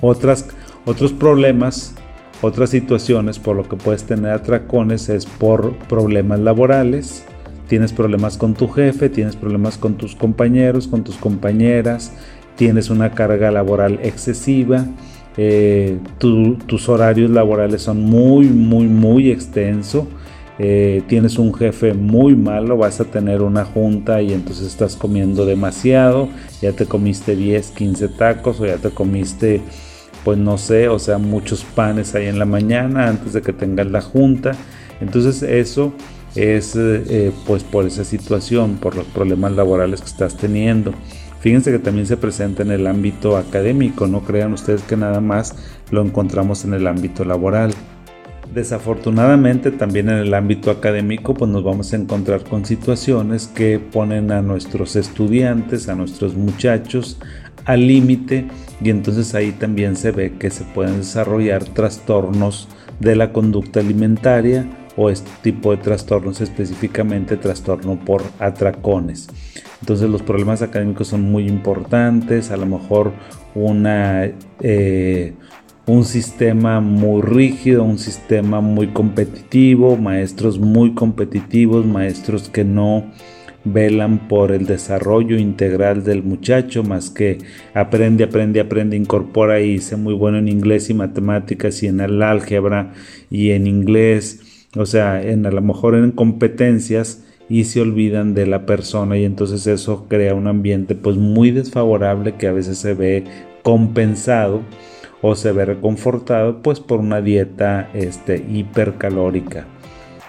Otras, 0.00 0.48
otros 0.84 1.12
problemas, 1.12 1.94
otras 2.42 2.70
situaciones 2.70 3.38
por 3.38 3.56
lo 3.56 3.68
que 3.68 3.76
puedes 3.76 4.04
tener 4.04 4.32
atracones 4.32 5.08
es 5.08 5.24
por 5.24 5.74
problemas 5.88 6.40
laborales, 6.40 7.24
tienes 7.68 7.92
problemas 7.92 8.36
con 8.36 8.52
tu 8.54 8.68
jefe, 8.68 9.08
tienes 9.08 9.36
problemas 9.36 9.78
con 9.78 9.94
tus 9.94 10.14
compañeros, 10.14 10.88
con 10.88 11.04
tus 11.04 11.16
compañeras, 11.16 12.12
tienes 12.56 12.90
una 12.90 13.12
carga 13.12 13.50
laboral 13.50 13.98
excesiva, 14.02 14.86
eh, 15.36 15.98
tus 16.18 16.88
horarios 16.88 17.30
laborales 17.30 17.82
son 17.82 18.02
muy, 18.02 18.46
muy, 18.46 18.86
muy 18.86 19.30
extensos. 19.30 20.04
Eh, 20.58 21.02
tienes 21.08 21.38
un 21.38 21.54
jefe 21.54 21.94
muy 21.94 22.36
malo, 22.36 22.76
vas 22.76 23.00
a 23.00 23.04
tener 23.04 23.40
una 23.40 23.64
junta 23.64 24.20
y 24.20 24.32
entonces 24.32 24.66
estás 24.66 24.96
comiendo 24.96 25.46
demasiado, 25.46 26.28
ya 26.60 26.72
te 26.72 26.84
comiste 26.84 27.34
10, 27.34 27.70
15 27.70 28.08
tacos 28.08 28.60
o 28.60 28.66
ya 28.66 28.76
te 28.76 28.90
comiste, 28.90 29.62
pues 30.24 30.38
no 30.38 30.58
sé, 30.58 30.88
o 30.88 30.98
sea, 30.98 31.18
muchos 31.18 31.64
panes 31.64 32.14
ahí 32.14 32.26
en 32.26 32.38
la 32.38 32.44
mañana 32.44 33.08
antes 33.08 33.32
de 33.32 33.42
que 33.42 33.52
tengas 33.52 33.90
la 33.90 34.00
junta. 34.00 34.52
Entonces 35.00 35.42
eso 35.42 35.92
es 36.34 36.74
eh, 36.76 37.32
pues 37.46 37.64
por 37.64 37.86
esa 37.86 38.04
situación, 38.04 38.76
por 38.76 38.96
los 38.96 39.06
problemas 39.06 39.52
laborales 39.52 40.00
que 40.00 40.08
estás 40.08 40.36
teniendo. 40.36 40.92
Fíjense 41.40 41.72
que 41.72 41.80
también 41.80 42.06
se 42.06 42.16
presenta 42.16 42.62
en 42.62 42.70
el 42.70 42.86
ámbito 42.86 43.36
académico, 43.36 44.06
no 44.06 44.20
crean 44.20 44.52
ustedes 44.52 44.82
que 44.82 44.96
nada 44.96 45.20
más 45.20 45.56
lo 45.90 46.00
encontramos 46.02 46.64
en 46.64 46.74
el 46.74 46.86
ámbito 46.86 47.24
laboral. 47.24 47.74
Desafortunadamente 48.54 49.72
también 49.72 50.08
en 50.08 50.18
el 50.18 50.34
ámbito 50.34 50.70
académico 50.70 51.34
pues 51.34 51.50
nos 51.50 51.64
vamos 51.64 51.92
a 51.92 51.96
encontrar 51.96 52.44
con 52.44 52.64
situaciones 52.64 53.48
que 53.48 53.80
ponen 53.80 54.30
a 54.30 54.40
nuestros 54.40 54.94
estudiantes, 54.94 55.88
a 55.88 55.96
nuestros 55.96 56.34
muchachos 56.36 57.18
al 57.64 57.86
límite 57.86 58.46
y 58.82 58.90
entonces 58.90 59.34
ahí 59.34 59.52
también 59.52 59.96
se 59.96 60.10
ve 60.10 60.34
que 60.38 60.50
se 60.50 60.64
pueden 60.64 60.98
desarrollar 60.98 61.64
trastornos 61.64 62.68
de 63.00 63.16
la 63.16 63.32
conducta 63.32 63.80
alimentaria 63.80 64.66
o 64.96 65.10
este 65.10 65.30
tipo 65.42 65.70
de 65.70 65.78
trastornos 65.78 66.40
específicamente 66.40 67.36
trastorno 67.36 67.98
por 67.98 68.22
atracones. 68.38 69.28
Entonces 69.80 70.08
los 70.08 70.22
problemas 70.22 70.62
académicos 70.62 71.08
son 71.08 71.22
muy 71.22 71.48
importantes, 71.48 72.50
a 72.50 72.56
lo 72.56 72.66
mejor 72.66 73.12
una, 73.54 74.30
eh, 74.60 75.34
un 75.86 76.04
sistema 76.04 76.80
muy 76.80 77.22
rígido, 77.22 77.82
un 77.82 77.98
sistema 77.98 78.60
muy 78.60 78.88
competitivo, 78.88 79.96
maestros 79.96 80.58
muy 80.58 80.94
competitivos, 80.94 81.84
maestros 81.84 82.48
que 82.48 82.64
no 82.64 83.10
velan 83.64 84.28
por 84.28 84.52
el 84.52 84.66
desarrollo 84.66 85.38
integral 85.38 86.04
del 86.04 86.22
muchacho, 86.22 86.82
más 86.82 87.10
que 87.10 87.38
aprende, 87.74 88.24
aprende, 88.24 88.60
aprende, 88.60 88.96
incorpora 88.96 89.60
y 89.60 89.78
sé 89.78 89.96
muy 89.96 90.14
bueno 90.14 90.38
en 90.38 90.48
inglés 90.48 90.90
y 90.90 90.94
matemáticas 90.94 91.82
y 91.82 91.86
en 91.86 92.00
el 92.00 92.22
álgebra 92.22 92.92
y 93.30 93.50
en 93.50 93.66
inglés, 93.66 94.66
o 94.76 94.86
sea, 94.86 95.22
en 95.22 95.46
a 95.46 95.50
lo 95.50 95.62
mejor 95.62 95.94
en 95.94 96.10
competencias 96.10 97.24
y 97.48 97.64
se 97.64 97.80
olvidan 97.80 98.34
de 98.34 98.46
la 98.46 98.66
persona 98.66 99.18
y 99.18 99.24
entonces 99.24 99.66
eso 99.66 100.06
crea 100.08 100.34
un 100.34 100.46
ambiente 100.46 100.94
pues 100.94 101.16
muy 101.16 101.50
desfavorable 101.50 102.36
que 102.36 102.46
a 102.46 102.52
veces 102.52 102.78
se 102.78 102.94
ve 102.94 103.24
compensado 103.62 104.62
o 105.20 105.34
se 105.34 105.52
ve 105.52 105.64
reconfortado 105.64 106.62
pues 106.62 106.80
por 106.80 107.00
una 107.00 107.20
dieta 107.20 107.90
este, 107.94 108.44
hipercalórica. 108.50 109.66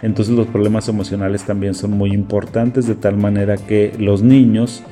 Entonces 0.04 0.36
los 0.36 0.46
problemas 0.46 0.88
emocionales 0.88 1.44
también 1.44 1.74
son 1.74 1.92
muy 1.92 2.14
importantes 2.14 2.86
de 2.86 2.94
tal 2.94 3.18
manera 3.18 3.58
que 3.58 3.94
los 3.98 4.22
niños 4.22 4.84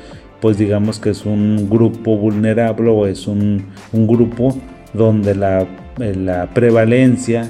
pues 0.42 0.58
digamos 0.58 1.00
que 1.00 1.12
es 1.12 1.26
un 1.26 1.70
grupo 1.70 2.18
vulnerable 2.18 2.90
o 2.90 3.06
es 3.06 3.28
un, 3.28 3.68
grupo 3.94 4.58
donde 4.92 5.36
la, 5.36 5.68
la 5.98 6.48
prevalencia 6.48 7.48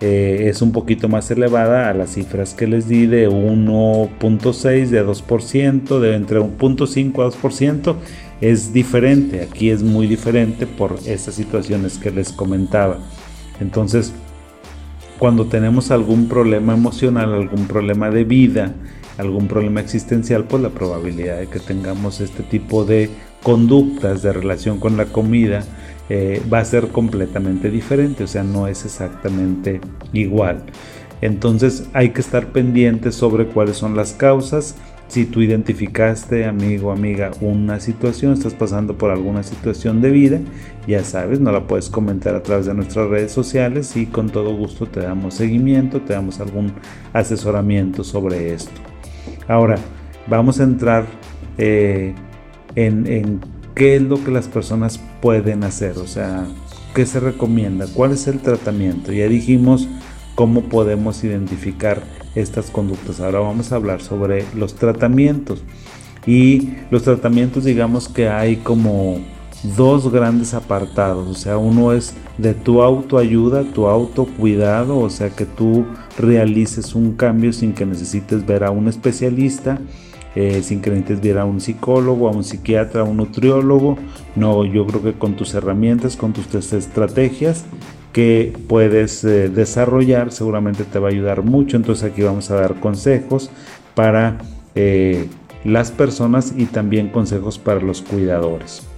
eh, 0.00 0.48
es 0.50 0.60
un 0.60 0.72
poquito 0.72 1.08
más 1.08 1.30
elevada 1.30 1.88
a 1.88 1.94
las 1.94 2.14
cifras 2.14 2.52
que 2.52 2.66
les 2.66 2.86
di 2.86 3.06
de 3.06 3.30
1.6, 3.30 4.88
de 4.88 5.06
2%, 5.06 6.00
de 6.00 6.14
entre 6.14 6.40
1.5 6.40 7.24
a 7.24 7.30
2%. 7.30 7.94
Es 8.42 8.74
diferente, 8.74 9.40
aquí 9.40 9.70
es 9.70 9.82
muy 9.82 10.06
diferente 10.06 10.66
por 10.66 10.98
esas 11.06 11.34
situaciones 11.34 11.96
que 11.96 12.10
les 12.10 12.32
comentaba. 12.32 12.98
Entonces, 13.60 14.12
cuando 15.18 15.46
tenemos 15.46 15.90
algún 15.90 16.28
problema 16.28 16.74
emocional, 16.74 17.32
algún 17.34 17.66
problema 17.66 18.10
de 18.10 18.24
vida, 18.24 18.74
algún 19.18 19.48
problema 19.48 19.80
existencial, 19.80 20.44
pues 20.44 20.62
la 20.62 20.70
probabilidad 20.70 21.38
de 21.38 21.46
que 21.46 21.58
tengamos 21.58 22.20
este 22.20 22.42
tipo 22.42 22.84
de 22.84 23.10
conductas 23.42 24.22
de 24.22 24.32
relación 24.32 24.78
con 24.78 24.96
la 24.96 25.06
comida, 25.06 25.64
eh, 26.08 26.42
va 26.52 26.60
a 26.60 26.64
ser 26.64 26.88
completamente 26.88 27.70
diferente, 27.70 28.24
o 28.24 28.26
sea, 28.26 28.44
no 28.44 28.66
es 28.68 28.84
exactamente 28.84 29.80
igual. 30.12 30.64
Entonces 31.20 31.88
hay 31.94 32.10
que 32.10 32.20
estar 32.20 32.48
pendientes 32.48 33.14
sobre 33.14 33.46
cuáles 33.46 33.76
son 33.76 33.96
las 33.96 34.12
causas. 34.12 34.76
Si 35.08 35.24
tú 35.24 35.40
identificaste, 35.40 36.44
amigo, 36.44 36.90
amiga, 36.90 37.30
una 37.40 37.78
situación, 37.78 38.32
estás 38.32 38.54
pasando 38.54 38.98
por 38.98 39.10
alguna 39.10 39.42
situación 39.42 40.00
de 40.00 40.10
vida, 40.10 40.40
ya 40.86 41.04
sabes, 41.04 41.40
no 41.40 41.52
la 41.52 41.66
puedes 41.66 41.88
comentar 41.88 42.34
a 42.34 42.42
través 42.42 42.66
de 42.66 42.74
nuestras 42.74 43.08
redes 43.08 43.30
sociales 43.30 43.96
y 43.96 44.06
con 44.06 44.30
todo 44.30 44.54
gusto 44.56 44.86
te 44.86 45.00
damos 45.00 45.34
seguimiento, 45.34 46.00
te 46.00 46.12
damos 46.12 46.40
algún 46.40 46.72
asesoramiento 47.12 48.02
sobre 48.02 48.52
esto. 48.52 48.80
Ahora, 49.46 49.76
vamos 50.26 50.58
a 50.58 50.64
entrar 50.64 51.06
eh, 51.56 52.14
en, 52.74 53.06
en 53.06 53.40
qué 53.76 53.96
es 53.96 54.02
lo 54.02 54.22
que 54.22 54.32
las 54.32 54.48
personas 54.48 55.00
pueden 55.20 55.62
hacer, 55.62 55.98
o 55.98 56.06
sea, 56.06 56.46
qué 56.96 57.06
se 57.06 57.20
recomienda, 57.20 57.86
cuál 57.94 58.12
es 58.12 58.26
el 58.26 58.40
tratamiento. 58.40 59.12
Ya 59.12 59.28
dijimos 59.28 59.88
cómo 60.34 60.62
podemos 60.62 61.22
identificar 61.22 62.02
estas 62.36 62.70
conductas. 62.70 63.20
Ahora 63.20 63.40
vamos 63.40 63.72
a 63.72 63.76
hablar 63.76 64.00
sobre 64.00 64.44
los 64.54 64.74
tratamientos. 64.74 65.64
Y 66.26 66.70
los 66.90 67.02
tratamientos, 67.02 67.64
digamos 67.64 68.08
que 68.08 68.28
hay 68.28 68.56
como 68.56 69.18
dos 69.76 70.12
grandes 70.12 70.54
apartados. 70.54 71.28
O 71.28 71.34
sea, 71.34 71.58
uno 71.58 71.92
es 71.92 72.14
de 72.38 72.54
tu 72.54 72.82
autoayuda, 72.82 73.64
tu 73.72 73.86
autocuidado, 73.86 74.98
o 74.98 75.10
sea, 75.10 75.30
que 75.30 75.46
tú 75.46 75.86
realices 76.18 76.94
un 76.94 77.12
cambio 77.12 77.52
sin 77.52 77.72
que 77.72 77.86
necesites 77.86 78.44
ver 78.46 78.64
a 78.64 78.70
un 78.70 78.88
especialista 78.88 79.80
eh, 80.36 80.62
sin 80.62 80.82
que 80.82 80.90
necesites 80.90 81.22
ver 81.22 81.38
a 81.38 81.46
un 81.46 81.62
psicólogo, 81.62 82.28
a 82.28 82.30
un 82.30 82.44
psiquiatra, 82.44 83.00
a 83.00 83.04
un 83.04 83.16
nutriólogo. 83.16 83.96
No, 84.36 84.66
yo 84.66 84.86
creo 84.86 85.02
que 85.02 85.14
con 85.14 85.34
tus 85.34 85.54
herramientas, 85.54 86.14
con 86.14 86.34
tus 86.34 86.72
estrategias 86.74 87.64
que 88.16 88.54
puedes 88.66 89.22
eh, 89.24 89.50
desarrollar, 89.50 90.32
seguramente 90.32 90.84
te 90.84 90.98
va 90.98 91.08
a 91.08 91.10
ayudar 91.10 91.42
mucho. 91.42 91.76
Entonces 91.76 92.10
aquí 92.10 92.22
vamos 92.22 92.50
a 92.50 92.54
dar 92.54 92.80
consejos 92.80 93.50
para 93.94 94.38
eh, 94.74 95.28
las 95.64 95.90
personas 95.90 96.54
y 96.56 96.64
también 96.64 97.10
consejos 97.10 97.58
para 97.58 97.78
los 97.80 98.00
cuidadores. 98.00 98.88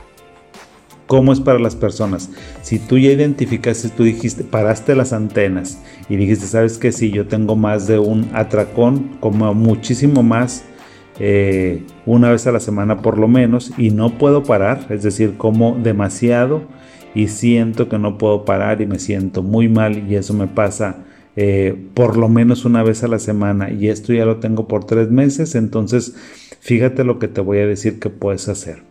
¿Cómo 1.08 1.32
es 1.32 1.40
para 1.40 1.58
las 1.58 1.74
personas? 1.74 2.30
Si 2.62 2.78
tú 2.78 2.96
ya 2.96 3.10
identificaste, 3.10 3.88
tú 3.88 4.04
dijiste, 4.04 4.44
paraste 4.44 4.94
las 4.94 5.12
antenas 5.12 5.82
y 6.08 6.14
dijiste, 6.14 6.46
sabes 6.46 6.78
que 6.78 6.92
si 6.92 7.10
yo 7.10 7.26
tengo 7.26 7.56
más 7.56 7.88
de 7.88 7.98
un 7.98 8.30
atracón, 8.34 9.16
como 9.18 9.52
muchísimo 9.52 10.22
más, 10.22 10.62
eh, 11.18 11.82
una 12.06 12.30
vez 12.30 12.46
a 12.46 12.52
la 12.52 12.60
semana 12.60 13.02
por 13.02 13.18
lo 13.18 13.26
menos, 13.26 13.72
y 13.78 13.90
no 13.90 14.16
puedo 14.16 14.44
parar, 14.44 14.86
es 14.90 15.02
decir, 15.02 15.36
como 15.36 15.76
demasiado 15.82 16.62
y 17.14 17.28
siento 17.28 17.88
que 17.88 17.98
no 17.98 18.18
puedo 18.18 18.44
parar 18.44 18.80
y 18.80 18.86
me 18.86 18.98
siento 18.98 19.42
muy 19.42 19.68
mal 19.68 20.10
y 20.10 20.16
eso 20.16 20.34
me 20.34 20.46
pasa 20.46 21.04
eh, 21.40 21.76
por 21.94 22.16
lo 22.16 22.28
menos 22.28 22.64
una 22.64 22.82
vez 22.82 23.04
a 23.04 23.08
la 23.08 23.20
semana 23.20 23.70
y 23.70 23.88
esto 23.88 24.12
ya 24.12 24.24
lo 24.24 24.38
tengo 24.38 24.66
por 24.66 24.84
tres 24.84 25.10
meses, 25.10 25.54
entonces 25.54 26.16
fíjate 26.58 27.04
lo 27.04 27.18
que 27.20 27.28
te 27.28 27.40
voy 27.40 27.58
a 27.58 27.66
decir 27.66 28.00
que 28.00 28.10
puedes 28.10 28.48
hacer. 28.48 28.82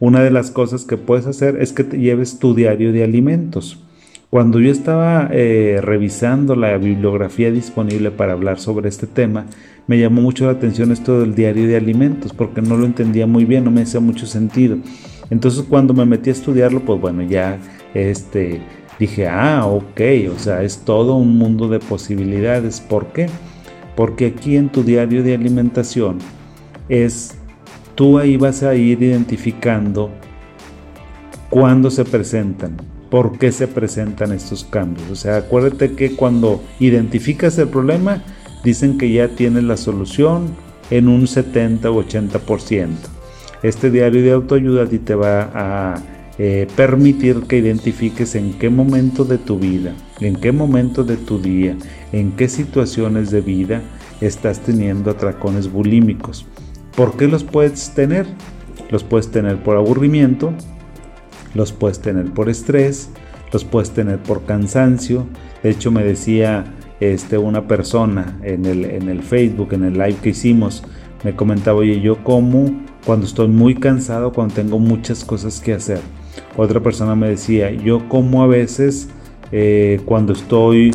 Una 0.00 0.22
de 0.22 0.30
las 0.30 0.50
cosas 0.50 0.84
que 0.84 0.96
puedes 0.96 1.26
hacer 1.26 1.60
es 1.60 1.72
que 1.72 1.84
te 1.84 1.98
lleves 1.98 2.38
tu 2.38 2.54
diario 2.54 2.92
de 2.92 3.04
alimentos. 3.04 3.82
Cuando 4.30 4.58
yo 4.58 4.70
estaba 4.70 5.30
eh, 5.32 5.78
revisando 5.80 6.56
la 6.56 6.76
bibliografía 6.76 7.52
disponible 7.52 8.10
para 8.10 8.32
hablar 8.32 8.58
sobre 8.58 8.88
este 8.88 9.06
tema, 9.06 9.46
me 9.86 9.98
llamó 10.00 10.20
mucho 10.20 10.46
la 10.46 10.52
atención 10.52 10.90
esto 10.90 11.20
del 11.20 11.36
diario 11.36 11.68
de 11.68 11.76
alimentos, 11.76 12.32
porque 12.32 12.60
no 12.60 12.76
lo 12.76 12.84
entendía 12.84 13.28
muy 13.28 13.44
bien, 13.44 13.64
no 13.64 13.70
me 13.70 13.82
hacía 13.82 14.00
mucho 14.00 14.26
sentido. 14.26 14.78
Entonces 15.30 15.64
cuando 15.68 15.94
me 15.94 16.06
metí 16.06 16.30
a 16.30 16.32
estudiarlo, 16.32 16.80
pues 16.80 17.00
bueno, 17.00 17.22
ya 17.22 17.58
este, 17.94 18.60
dije, 18.98 19.28
ah, 19.28 19.66
ok, 19.66 20.00
o 20.34 20.38
sea, 20.38 20.62
es 20.62 20.78
todo 20.78 21.16
un 21.16 21.36
mundo 21.36 21.68
de 21.68 21.78
posibilidades. 21.78 22.80
¿Por 22.80 23.06
qué? 23.08 23.28
Porque 23.94 24.26
aquí 24.26 24.56
en 24.56 24.68
tu 24.68 24.82
diario 24.82 25.22
de 25.22 25.34
alimentación 25.34 26.18
es 26.88 27.34
tú 27.94 28.18
ahí 28.18 28.36
vas 28.36 28.62
a 28.62 28.74
ir 28.74 29.02
identificando 29.02 30.10
cuándo 31.50 31.90
se 31.90 32.04
presentan, 32.04 32.76
por 33.10 33.38
qué 33.38 33.50
se 33.50 33.66
presentan 33.66 34.32
estos 34.32 34.64
cambios. 34.64 35.10
O 35.10 35.16
sea, 35.16 35.38
acuérdate 35.38 35.92
que 35.92 36.14
cuando 36.14 36.62
identificas 36.78 37.58
el 37.58 37.68
problema, 37.68 38.22
dicen 38.62 38.98
que 38.98 39.10
ya 39.10 39.28
tienes 39.28 39.64
la 39.64 39.76
solución 39.76 40.48
en 40.90 41.08
un 41.08 41.26
70 41.26 41.90
o 41.90 42.04
80%. 42.04 43.15
Este 43.62 43.90
diario 43.90 44.22
de 44.22 44.32
autoayuda 44.32 44.86
ti 44.86 44.98
te 44.98 45.14
va 45.14 45.50
a 45.54 46.02
eh, 46.38 46.66
permitir 46.76 47.42
que 47.42 47.56
identifiques 47.58 48.34
en 48.34 48.58
qué 48.58 48.68
momento 48.68 49.24
de 49.24 49.38
tu 49.38 49.58
vida, 49.58 49.94
en 50.20 50.36
qué 50.36 50.52
momento 50.52 51.02
de 51.02 51.16
tu 51.16 51.40
día, 51.40 51.76
en 52.12 52.32
qué 52.32 52.48
situaciones 52.48 53.30
de 53.30 53.40
vida 53.40 53.82
estás 54.20 54.60
teniendo 54.60 55.10
atracones 55.10 55.72
bulímicos. 55.72 56.46
¿Por 56.94 57.16
qué 57.16 57.26
los 57.28 57.42
puedes 57.44 57.94
tener? 57.94 58.26
Los 58.90 59.02
puedes 59.02 59.30
tener 59.30 59.62
por 59.62 59.76
aburrimiento, 59.76 60.52
los 61.54 61.72
puedes 61.72 62.00
tener 62.00 62.26
por 62.32 62.50
estrés, 62.50 63.08
los 63.52 63.64
puedes 63.64 63.90
tener 63.90 64.18
por 64.18 64.44
cansancio. 64.44 65.26
De 65.62 65.70
hecho, 65.70 65.90
me 65.90 66.04
decía 66.04 66.74
este, 67.00 67.38
una 67.38 67.66
persona 67.66 68.38
en 68.42 68.66
el, 68.66 68.84
en 68.84 69.08
el 69.08 69.22
Facebook, 69.22 69.72
en 69.72 69.84
el 69.84 69.94
live 69.94 70.16
que 70.22 70.30
hicimos, 70.30 70.84
me 71.24 71.34
comentaba, 71.34 71.78
oye, 71.78 72.00
yo 72.00 72.22
como 72.22 72.70
cuando 73.06 73.24
estoy 73.24 73.46
muy 73.46 73.76
cansado, 73.76 74.32
cuando 74.32 74.54
tengo 74.54 74.80
muchas 74.80 75.24
cosas 75.24 75.60
que 75.60 75.72
hacer. 75.72 76.00
Otra 76.56 76.80
persona 76.80 77.14
me 77.14 77.28
decía, 77.28 77.70
yo 77.70 78.08
como 78.08 78.42
a 78.42 78.48
veces 78.48 79.08
eh, 79.52 80.00
cuando 80.04 80.32
estoy 80.32 80.90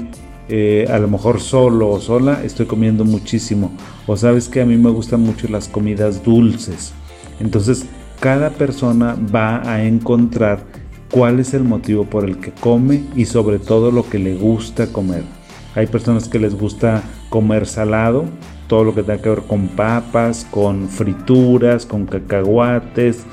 eh, 0.50 0.86
a 0.92 1.00
lo 1.00 1.08
mejor 1.08 1.40
solo 1.40 1.90
o 1.90 2.02
sola, 2.02 2.44
estoy 2.44 2.66
comiendo 2.66 3.06
muchísimo. 3.06 3.72
O 4.08 4.18
sabes 4.18 4.50
que 4.50 4.60
a 4.60 4.66
mí 4.66 4.76
me 4.76 4.90
gustan 4.90 5.22
mucho 5.22 5.48
las 5.48 5.70
comidas 5.70 6.22
dulces. 6.22 6.92
Entonces, 7.40 7.86
cada 8.20 8.50
persona 8.50 9.16
va 9.34 9.62
a 9.64 9.86
encontrar 9.86 10.66
cuál 11.10 11.40
es 11.40 11.54
el 11.54 11.64
motivo 11.64 12.04
por 12.04 12.26
el 12.26 12.40
que 12.40 12.52
come 12.52 13.06
y 13.16 13.24
sobre 13.24 13.58
todo 13.58 13.90
lo 13.90 14.10
que 14.10 14.20
le 14.20 14.36
gusta 14.36 14.88
comer. 14.88 15.24
Hay 15.76 15.88
personas 15.88 16.28
que 16.28 16.40
les 16.40 16.56
gusta 16.56 17.02
comer 17.32 17.66
salado, 17.66 18.26
todo 18.68 18.84
lo 18.84 18.94
que 18.94 19.04
tenga 19.04 19.22
que 19.22 19.30
ver 19.30 19.44
con 19.48 19.70
papas, 19.70 20.46
con 20.52 20.90
frituras, 20.90 21.86
con 21.86 22.06
cacahuates, 22.06 23.24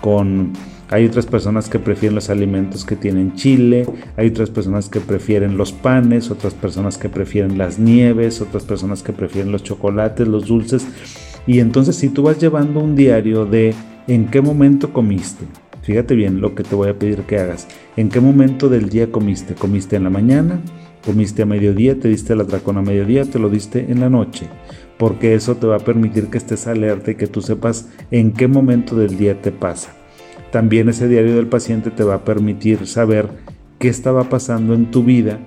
con 0.00 0.52
hay 0.90 1.04
otras 1.04 1.26
personas 1.26 1.68
que 1.68 1.78
prefieren 1.78 2.14
los 2.14 2.30
alimentos 2.30 2.84
que 2.84 2.96
tienen 2.96 3.34
chile, 3.34 3.84
hay 4.16 4.28
otras 4.28 4.48
personas 4.48 4.88
que 4.88 5.00
prefieren 5.00 5.58
los 5.58 5.72
panes, 5.72 6.30
otras 6.30 6.54
personas 6.54 6.96
que 6.96 7.10
prefieren 7.10 7.58
las 7.58 7.78
nieves, 7.78 8.40
otras 8.40 8.62
personas 8.62 9.02
que 9.02 9.12
prefieren 9.12 9.52
los 9.52 9.64
chocolates, 9.64 10.26
los 10.26 10.46
dulces. 10.46 10.86
Y 11.46 11.58
entonces 11.58 11.96
si 11.96 12.08
tú 12.08 12.22
vas 12.22 12.38
llevando 12.38 12.80
un 12.80 12.94
diario 12.94 13.44
de 13.44 13.74
en 14.06 14.28
qué 14.28 14.40
momento 14.40 14.92
comiste, 14.94 15.44
fíjate 15.82 16.14
bien 16.14 16.40
lo 16.40 16.54
que 16.54 16.62
te 16.62 16.74
voy 16.74 16.88
a 16.88 16.98
pedir 16.98 17.22
que 17.22 17.38
hagas, 17.38 17.66
en 17.96 18.08
qué 18.08 18.20
momento 18.20 18.68
del 18.68 18.88
día 18.88 19.10
comiste, 19.10 19.54
comiste 19.54 19.96
en 19.96 20.04
la 20.04 20.10
mañana, 20.10 20.60
comiste 21.04 21.42
a 21.42 21.46
mediodía, 21.46 21.98
te 21.98 22.08
diste 22.08 22.32
el 22.32 22.40
atracón 22.40 22.78
a 22.78 22.82
mediodía, 22.82 23.24
te 23.24 23.38
lo 23.38 23.48
diste 23.48 23.86
en 23.90 24.00
la 24.00 24.10
noche, 24.10 24.46
porque 24.98 25.34
eso 25.34 25.56
te 25.56 25.66
va 25.66 25.76
a 25.76 25.80
permitir 25.80 26.28
que 26.28 26.38
estés 26.38 26.66
alerta 26.66 27.10
y 27.10 27.14
que 27.14 27.26
tú 27.26 27.40
sepas 27.40 27.88
en 28.10 28.32
qué 28.32 28.48
momento 28.48 28.96
del 28.96 29.16
día 29.16 29.40
te 29.40 29.52
pasa. 29.52 29.94
También 30.50 30.88
ese 30.88 31.08
diario 31.08 31.36
del 31.36 31.46
paciente 31.46 31.90
te 31.90 32.04
va 32.04 32.14
a 32.14 32.24
permitir 32.24 32.86
saber 32.86 33.28
qué 33.78 33.88
estaba 33.88 34.24
pasando 34.28 34.74
en 34.74 34.90
tu 34.90 35.04
vida 35.04 35.38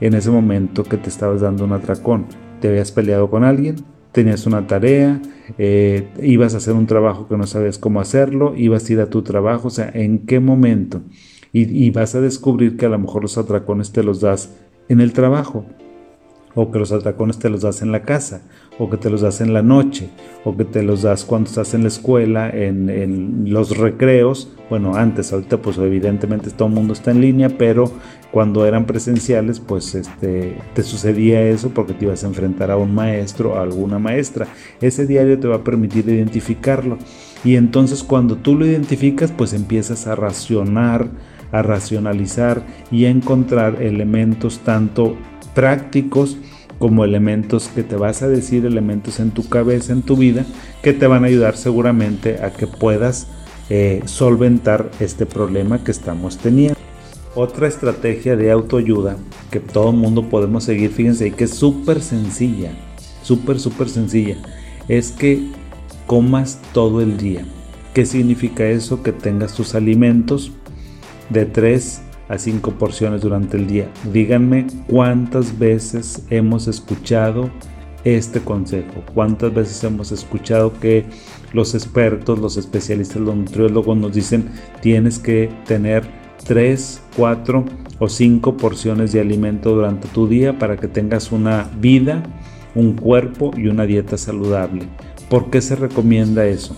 en 0.00 0.14
ese 0.14 0.30
momento 0.30 0.84
que 0.84 0.96
te 0.96 1.08
estabas 1.08 1.40
dando 1.40 1.64
un 1.64 1.72
atracón. 1.72 2.26
¿Te 2.60 2.68
habías 2.68 2.90
peleado 2.90 3.30
con 3.30 3.44
alguien? 3.44 3.76
¿Tenías 4.12 4.46
una 4.46 4.66
tarea? 4.66 5.20
Eh, 5.58 6.08
¿Ibas 6.22 6.54
a 6.54 6.56
hacer 6.58 6.74
un 6.74 6.86
trabajo 6.86 7.28
que 7.28 7.36
no 7.36 7.46
sabes 7.46 7.78
cómo 7.78 8.00
hacerlo? 8.00 8.54
¿Ibas 8.56 8.88
a 8.88 8.92
ir 8.94 9.00
a 9.00 9.10
tu 9.10 9.22
trabajo? 9.22 9.68
O 9.68 9.70
sea, 9.70 9.90
¿en 9.92 10.20
qué 10.20 10.40
momento? 10.40 11.02
y 11.52 11.90
vas 11.90 12.14
a 12.14 12.20
descubrir 12.20 12.76
que 12.76 12.84
a 12.84 12.90
lo 12.90 12.98
mejor 12.98 13.22
los 13.22 13.38
atracones 13.38 13.90
te 13.90 14.02
los 14.02 14.20
das 14.20 14.54
en 14.88 15.00
el 15.00 15.12
trabajo 15.12 15.66
o 16.56 16.70
que 16.70 16.78
los 16.78 16.90
atracones 16.90 17.38
te 17.38 17.50
los 17.50 17.60
das 17.60 17.82
en 17.82 17.92
la 17.92 18.02
casa, 18.02 18.40
o 18.78 18.88
que 18.88 18.96
te 18.96 19.10
los 19.10 19.20
das 19.20 19.42
en 19.42 19.52
la 19.52 19.62
noche, 19.62 20.08
o 20.42 20.56
que 20.56 20.64
te 20.64 20.82
los 20.82 21.02
das 21.02 21.24
cuando 21.24 21.50
estás 21.50 21.74
en 21.74 21.82
la 21.82 21.88
escuela, 21.88 22.48
en, 22.48 23.44
los 23.52 23.76
recreos. 23.76 24.50
Bueno, 24.70 24.96
antes, 24.96 25.32
ahorita 25.32 25.58
pues 25.58 25.76
evidentemente 25.76 26.50
todo 26.50 26.68
el 26.68 26.74
mundo 26.74 26.94
está 26.94 27.10
en 27.10 27.20
línea, 27.20 27.50
pero 27.50 27.92
cuando 28.32 28.64
eran 28.64 28.86
presenciales 28.86 29.60
pues 29.60 29.94
este, 29.94 30.56
te 30.74 30.82
sucedía 30.82 31.42
eso 31.42 31.70
porque 31.70 31.92
te 31.92 32.06
ibas 32.06 32.24
a 32.24 32.26
enfrentar 32.26 32.70
a 32.70 32.78
un 32.78 32.94
maestro 32.94 33.56
a 33.56 33.62
alguna 33.62 33.98
maestra. 33.98 34.46
Ese 34.80 35.06
diario 35.06 35.38
te 35.38 35.48
va 35.48 35.56
a 35.56 35.64
permitir 35.64 36.08
identificarlo. 36.08 36.96
Y 37.44 37.56
entonces 37.56 38.02
cuando 38.02 38.36
tú 38.36 38.56
lo 38.56 38.66
identificas 38.66 39.30
pues 39.30 39.52
empiezas 39.52 40.06
a 40.06 40.16
racionar, 40.16 41.10
a 41.52 41.62
racionalizar 41.62 42.64
y 42.90 43.04
a 43.04 43.10
encontrar 43.10 43.82
elementos 43.82 44.60
tanto 44.60 45.16
prácticos 45.54 46.36
como 46.78 47.04
elementos 47.04 47.68
que 47.68 47.82
te 47.82 47.96
vas 47.96 48.22
a 48.22 48.28
decir, 48.28 48.66
elementos 48.66 49.20
en 49.20 49.30
tu 49.30 49.48
cabeza, 49.48 49.92
en 49.92 50.02
tu 50.02 50.16
vida, 50.16 50.44
que 50.82 50.92
te 50.92 51.06
van 51.06 51.24
a 51.24 51.28
ayudar 51.28 51.56
seguramente 51.56 52.42
a 52.44 52.52
que 52.52 52.66
puedas 52.66 53.28
eh, 53.70 54.02
solventar 54.04 54.90
este 55.00 55.26
problema 55.26 55.82
que 55.82 55.90
estamos 55.90 56.36
teniendo. 56.36 56.78
Otra 57.34 57.68
estrategia 57.68 58.36
de 58.36 58.50
autoayuda 58.50 59.16
que 59.50 59.60
todo 59.60 59.90
el 59.90 59.96
mundo 59.96 60.28
podemos 60.28 60.64
seguir, 60.64 60.90
fíjense, 60.90 61.32
que 61.32 61.44
es 61.44 61.54
súper 61.54 62.00
sencilla, 62.00 62.72
súper, 63.22 63.58
súper 63.58 63.88
sencilla, 63.88 64.36
es 64.88 65.12
que 65.12 65.48
comas 66.06 66.60
todo 66.72 67.00
el 67.00 67.16
día. 67.16 67.44
¿Qué 67.92 68.06
significa 68.06 68.66
eso? 68.66 69.02
Que 69.02 69.12
tengas 69.12 69.54
tus 69.54 69.74
alimentos 69.74 70.52
de 71.30 71.46
3 71.46 72.02
a 72.28 72.38
cinco 72.38 72.72
porciones 72.72 73.22
durante 73.22 73.56
el 73.56 73.66
día. 73.66 73.88
Díganme 74.12 74.66
cuántas 74.88 75.58
veces 75.58 76.22
hemos 76.30 76.66
escuchado 76.66 77.50
este 78.04 78.40
consejo, 78.40 79.02
cuántas 79.14 79.52
veces 79.52 79.82
hemos 79.84 80.12
escuchado 80.12 80.72
que 80.78 81.06
los 81.52 81.74
expertos, 81.74 82.38
los 82.38 82.56
especialistas, 82.56 83.20
los 83.20 83.34
nutriólogos 83.34 83.96
nos 83.96 84.12
dicen 84.12 84.50
tienes 84.80 85.18
que 85.18 85.50
tener 85.66 86.04
3, 86.46 87.02
4 87.16 87.64
o 87.98 88.08
5 88.08 88.56
porciones 88.56 89.12
de 89.12 89.20
alimento 89.20 89.74
durante 89.74 90.06
tu 90.08 90.28
día 90.28 90.58
para 90.58 90.76
que 90.76 90.86
tengas 90.86 91.32
una 91.32 91.68
vida, 91.80 92.22
un 92.74 92.94
cuerpo 92.94 93.52
y 93.56 93.66
una 93.68 93.86
dieta 93.86 94.16
saludable. 94.16 94.86
¿Por 95.28 95.50
qué 95.50 95.60
se 95.60 95.74
recomienda 95.74 96.46
eso? 96.46 96.76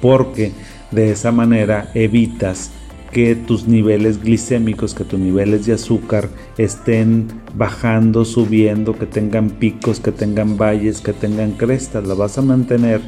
Porque 0.00 0.52
de 0.92 1.10
esa 1.10 1.32
manera 1.32 1.90
evitas 1.94 2.70
que 3.12 3.34
tus 3.34 3.66
niveles 3.66 4.22
glicémicos, 4.22 4.94
que 4.94 5.04
tus 5.04 5.18
niveles 5.18 5.66
de 5.66 5.72
azúcar 5.72 6.28
estén 6.58 7.28
bajando, 7.54 8.24
subiendo, 8.24 8.96
que 8.98 9.06
tengan 9.06 9.50
picos, 9.50 10.00
que 10.00 10.12
tengan 10.12 10.56
valles, 10.56 11.00
que 11.00 11.12
tengan 11.12 11.52
crestas. 11.52 12.06
La 12.06 12.14
vas 12.14 12.38
a 12.38 12.42
mantener 12.42 13.00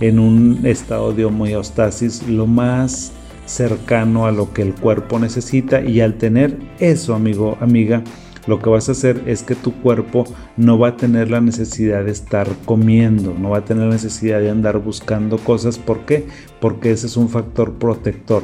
en 0.00 0.18
un 0.18 0.64
estado 0.64 1.12
de 1.12 1.26
homeostasis 1.26 2.26
lo 2.28 2.46
más 2.46 3.12
cercano 3.44 4.26
a 4.26 4.32
lo 4.32 4.52
que 4.52 4.62
el 4.62 4.74
cuerpo 4.74 5.18
necesita 5.18 5.82
y 5.82 6.00
al 6.00 6.14
tener 6.14 6.56
eso, 6.78 7.14
amigo, 7.14 7.58
amiga, 7.60 8.02
lo 8.46 8.58
que 8.58 8.70
vas 8.70 8.88
a 8.88 8.92
hacer 8.92 9.22
es 9.26 9.42
que 9.42 9.54
tu 9.54 9.72
cuerpo 9.82 10.24
no 10.56 10.78
va 10.78 10.88
a 10.88 10.96
tener 10.96 11.30
la 11.30 11.40
necesidad 11.40 12.04
de 12.04 12.12
estar 12.12 12.48
comiendo, 12.64 13.34
no 13.38 13.50
va 13.50 13.58
a 13.58 13.64
tener 13.64 13.84
la 13.84 13.92
necesidad 13.92 14.40
de 14.40 14.50
andar 14.50 14.78
buscando 14.78 15.36
cosas. 15.38 15.78
¿Por 15.78 16.06
qué? 16.06 16.26
Porque 16.60 16.90
ese 16.90 17.06
es 17.06 17.16
un 17.16 17.28
factor 17.28 17.74
protector 17.74 18.42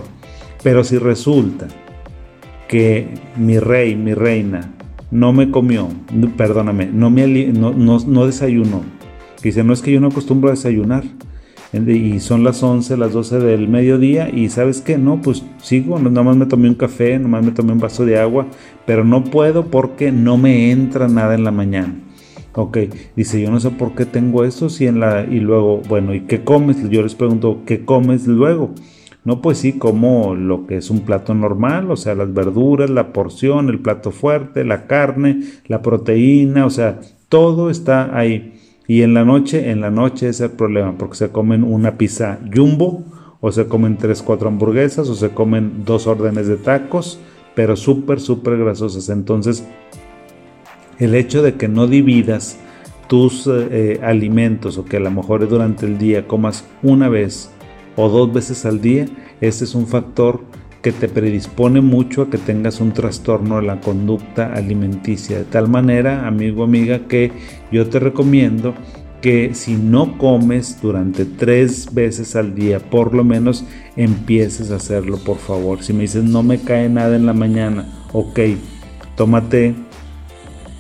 Pero 0.66 0.83
si 0.83 0.98
resulta 0.98 1.68
que 2.66 3.07
mi 3.37 3.61
rey, 3.61 3.94
mi 3.94 4.14
reina, 4.14 4.72
no 5.12 5.33
me 5.33 5.52
comió, 5.52 5.87
perdóname, 6.37 6.87
no, 6.87 7.09
me, 7.09 7.24
no, 7.52 7.72
no, 7.72 8.26
desayunó. 8.26 8.83
Dice, 9.40 9.62
no 9.62 9.72
es 9.72 9.81
que 9.81 9.92
yo 9.92 10.00
no 10.00 10.09
acostumbro 10.09 10.48
a 10.48 10.55
desayunar. 10.55 11.05
Y 11.72 12.18
son 12.18 12.42
las 12.42 12.64
11, 12.64 12.96
las 12.96 13.12
12 13.12 13.38
del 13.38 13.68
mediodía 13.68 14.29
y 14.29 14.48
sabes 14.48 14.81
qué, 14.81 14.98
no, 14.98 15.22
pues 15.22 15.44
sigo, 15.62 16.00
nomás 16.00 16.37
me 16.37 16.46
tomé 16.46 16.68
un 16.68 16.74
café, 16.74 17.16
nomás 17.20 17.44
me 17.44 17.52
tomé 17.52 17.70
un 17.70 17.79
vaso 17.79 18.05
de 18.05 18.18
agua, 18.18 18.48
pero 18.87 19.05
no 19.05 19.22
puedo 19.22 19.66
porque 19.66 20.11
no 20.11 20.37
me 20.37 20.72
entra 20.72 21.07
nada 21.07 21.37
en 21.37 21.44
la 21.44 21.52
mañana. 21.52 21.94
Ok, 22.55 22.79
dice, 23.14 23.40
yo 23.40 23.52
no 23.52 23.61
sé 23.61 23.70
por 23.70 23.94
qué 23.94 24.05
tengo 24.05 24.42
eso, 24.42 24.68
si 24.68 24.88
en 24.88 24.98
la, 24.98 25.26
y 25.31 25.38
luego, 25.38 25.81
bueno, 25.88 26.12
¿y 26.12 26.22
qué 26.22 26.42
comes? 26.42 26.90
Yo 26.90 27.02
les 27.05 27.14
pregunto, 27.14 27.62
¿qué 27.64 27.85
comes 27.85 28.26
luego? 28.26 28.74
No, 29.26 29.42
pues 29.42 29.58
sí, 29.58 29.72
como 29.72 30.36
lo 30.36 30.68
que 30.68 30.76
es 30.76 30.88
un 30.88 31.00
plato 31.00 31.34
normal, 31.34 31.90
o 31.90 31.96
sea, 31.96 32.14
las 32.14 32.32
verduras, 32.32 32.88
la 32.90 33.12
porción, 33.12 33.68
el 33.68 33.80
plato 33.80 34.12
fuerte, 34.12 34.64
la 34.64 34.86
carne, 34.86 35.42
la 35.66 35.82
proteína, 35.82 36.64
o 36.64 36.70
sea, 36.70 37.00
todo 37.28 37.68
está 37.68 38.16
ahí. 38.16 38.54
Y 38.86 39.02
en 39.02 39.14
la 39.14 39.24
noche, 39.24 39.72
en 39.72 39.80
la 39.80 39.90
noche 39.90 40.28
es 40.28 40.40
el 40.40 40.50
problema, 40.50 40.96
porque 40.96 41.16
se 41.16 41.30
comen 41.30 41.64
una 41.64 41.98
pizza 41.98 42.38
jumbo, 42.54 43.02
o 43.40 43.50
se 43.50 43.66
comen 43.66 43.96
tres, 43.96 44.22
cuatro 44.22 44.46
hamburguesas, 44.46 45.08
o 45.08 45.16
se 45.16 45.30
comen 45.30 45.84
dos 45.84 46.06
órdenes 46.06 46.46
de 46.46 46.56
tacos, 46.56 47.18
pero 47.56 47.74
súper, 47.74 48.20
súper 48.20 48.56
grasosas. 48.56 49.08
Entonces, 49.08 49.66
el 51.00 51.16
hecho 51.16 51.42
de 51.42 51.54
que 51.54 51.66
no 51.66 51.88
dividas 51.88 52.60
tus 53.08 53.48
eh, 53.48 53.68
eh, 53.72 54.00
alimentos 54.04 54.78
o 54.78 54.84
que 54.84 54.98
a 54.98 55.00
lo 55.00 55.10
mejor 55.10 55.48
durante 55.48 55.84
el 55.84 55.98
día 55.98 56.28
comas 56.28 56.64
una 56.82 57.08
vez 57.08 57.50
o 57.96 58.09
dos 58.09 58.32
veces 58.32 58.64
al 58.64 58.80
día, 58.80 59.06
este 59.40 59.64
es 59.64 59.74
un 59.74 59.87
factor 59.87 60.40
que 60.82 60.92
te 60.92 61.09
predispone 61.09 61.80
mucho 61.80 62.22
a 62.22 62.30
que 62.30 62.38
tengas 62.38 62.80
un 62.80 62.92
trastorno 62.92 63.56
de 63.56 63.66
la 63.66 63.80
conducta 63.80 64.52
alimenticia. 64.52 65.38
De 65.38 65.44
tal 65.44 65.68
manera, 65.68 66.28
amigo, 66.28 66.62
amiga, 66.62 67.09
que 67.09 67.32
yo 67.72 67.88
te 67.88 67.98
recomiendo 67.98 68.74
que 69.20 69.54
si 69.54 69.74
no 69.74 70.16
comes 70.18 70.80
durante 70.80 71.24
tres 71.24 71.92
veces 71.92 72.37
al 72.37 72.54
día, 72.54 72.78
por 72.78 73.14
lo 73.14 73.24
menos 73.24 73.64
empieces 73.96 74.70
a 74.70 74.76
hacerlo, 74.76 75.18
por 75.18 75.38
favor. 75.38 75.82
Si 75.82 75.92
me 75.92 76.02
dices 76.02 76.22
no 76.22 76.44
me 76.44 76.61
cae 76.61 76.88
nada 76.88 77.16
en 77.16 77.26
la 77.26 77.32
mañana, 77.32 77.87
ok, 78.12 78.38
tómate 79.16 79.74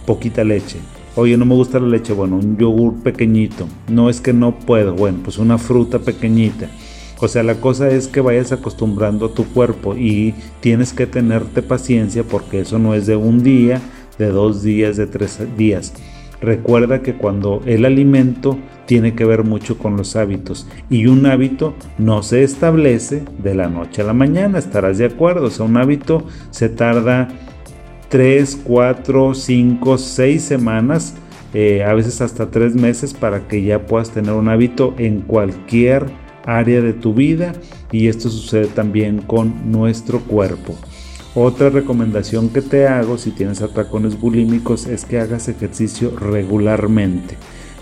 poquita 0.06 0.44
leche. 0.44 0.78
Oye, 1.16 1.36
no 1.36 1.46
me 1.46 1.54
gusta 1.54 1.80
la 1.80 1.88
leche, 1.88 2.12
bueno, 2.12 2.36
un 2.36 2.58
yogur 2.58 3.02
pequeñito. 3.02 3.66
No 3.88 4.08
es 4.10 4.20
que 4.20 4.32
no 4.32 4.56
puedo, 4.58 4.94
bueno, 4.94 5.18
pues 5.24 5.38
una 5.38 5.58
fruta 5.58 5.98
pequeñita 5.98 6.70
o 7.18 7.28
sea, 7.28 7.42
la 7.42 7.54
cosa 7.60 7.88
es 7.88 8.08
que 8.08 8.20
vayas 8.20 8.52
acostumbrando 8.52 9.26
a 9.26 9.34
tu 9.34 9.44
cuerpo 9.46 9.96
y 9.96 10.34
tienes 10.60 10.92
que 10.92 11.06
tenerte 11.06 11.62
paciencia 11.62 12.24
porque 12.24 12.60
eso 12.60 12.78
no 12.78 12.94
es 12.94 13.06
de 13.06 13.16
un 13.16 13.42
día, 13.42 13.80
de 14.18 14.26
dos 14.26 14.62
días, 14.62 14.96
de 14.96 15.06
tres 15.06 15.38
días. 15.56 15.94
Recuerda 16.40 17.00
que 17.00 17.14
cuando 17.14 17.62
el 17.64 17.86
alimento 17.86 18.58
tiene 18.84 19.14
que 19.14 19.24
ver 19.24 19.44
mucho 19.44 19.78
con 19.78 19.96
los 19.96 20.16
hábitos 20.16 20.66
y 20.90 21.06
un 21.06 21.24
hábito 21.24 21.74
no 21.96 22.22
se 22.22 22.42
establece 22.42 23.24
de 23.42 23.54
la 23.54 23.68
noche 23.68 24.02
a 24.02 24.04
la 24.04 24.12
mañana, 24.12 24.58
estarás 24.58 24.98
de 24.98 25.06
acuerdo. 25.06 25.46
O 25.46 25.50
sea, 25.50 25.64
un 25.64 25.78
hábito 25.78 26.26
se 26.50 26.68
tarda 26.68 27.28
3, 28.10 28.60
4, 28.64 29.34
5, 29.34 29.98
6 29.98 30.42
semanas, 30.42 31.14
eh, 31.54 31.82
a 31.82 31.94
veces 31.94 32.20
hasta 32.20 32.50
3 32.50 32.74
meses 32.74 33.14
para 33.14 33.48
que 33.48 33.62
ya 33.62 33.86
puedas 33.86 34.10
tener 34.10 34.32
un 34.32 34.50
hábito 34.50 34.94
en 34.98 35.22
cualquier 35.22 36.04
área 36.46 36.80
de 36.80 36.92
tu 36.92 37.12
vida 37.12 37.52
y 37.92 38.08
esto 38.08 38.30
sucede 38.30 38.66
también 38.66 39.18
con 39.18 39.70
nuestro 39.70 40.20
cuerpo. 40.20 40.74
Otra 41.34 41.68
recomendación 41.68 42.48
que 42.48 42.62
te 42.62 42.86
hago 42.88 43.18
si 43.18 43.30
tienes 43.30 43.60
atracones 43.60 44.18
bulímicos 44.18 44.86
es 44.86 45.04
que 45.04 45.20
hagas 45.20 45.48
ejercicio 45.48 46.16
regularmente. 46.16 47.36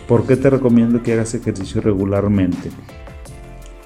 ¿Por 0.09 0.27
qué 0.27 0.37
te 0.37 0.51
recomiendo 0.51 1.03
que 1.03 1.13
hagas 1.13 1.35
ejercicio 1.35 1.81
regularmente? 1.81 2.71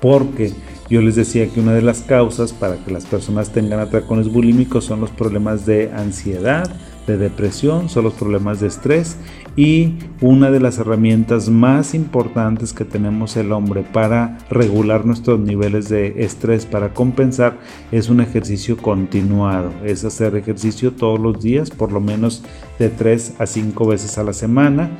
Porque 0.01 0.53
yo 0.89 1.03
les 1.03 1.17
decía 1.17 1.49
que 1.49 1.61
una 1.61 1.75
de 1.75 1.83
las 1.83 2.01
causas 2.01 2.55
para 2.55 2.77
que 2.77 2.91
las 2.91 3.05
personas 3.05 3.53
tengan 3.53 3.81
atracones 3.81 4.33
bulímicos 4.33 4.87
son 4.87 5.03
los 5.03 5.11
problemas 5.11 5.67
de 5.67 5.93
ansiedad, 5.93 6.71
de 7.07 7.19
depresión, 7.19 7.91
son 7.91 8.05
los 8.05 8.15
problemas 8.15 8.61
de 8.61 8.69
estrés 8.69 9.17
y 9.59 9.95
una 10.21 10.53
de 10.53 10.61
las 10.61 10.79
herramientas 10.79 11.49
más 11.49 11.93
importantes 11.93 12.73
que 12.73 12.85
tenemos 12.85 13.37
el 13.37 13.51
hombre 13.51 13.83
para 13.83 14.39
regular 14.51 15.05
nuestros 15.05 15.41
niveles 15.41 15.89
de 15.89 16.23
estrés, 16.23 16.65
para 16.65 16.95
compensar, 16.95 17.59
es 17.91 18.09
un 18.09 18.21
ejercicio 18.21 18.77
continuado, 18.77 19.73
es 19.85 20.05
hacer 20.05 20.37
ejercicio 20.37 20.93
todos 20.93 21.19
los 21.19 21.43
días, 21.43 21.71
por 21.71 21.91
lo 21.91 22.01
menos 22.01 22.45
de 22.79 22.89
3 22.89 23.35
a 23.41 23.47
5 23.47 23.85
veces 23.89 24.17
a 24.17 24.23
la 24.23 24.33
semana 24.33 24.93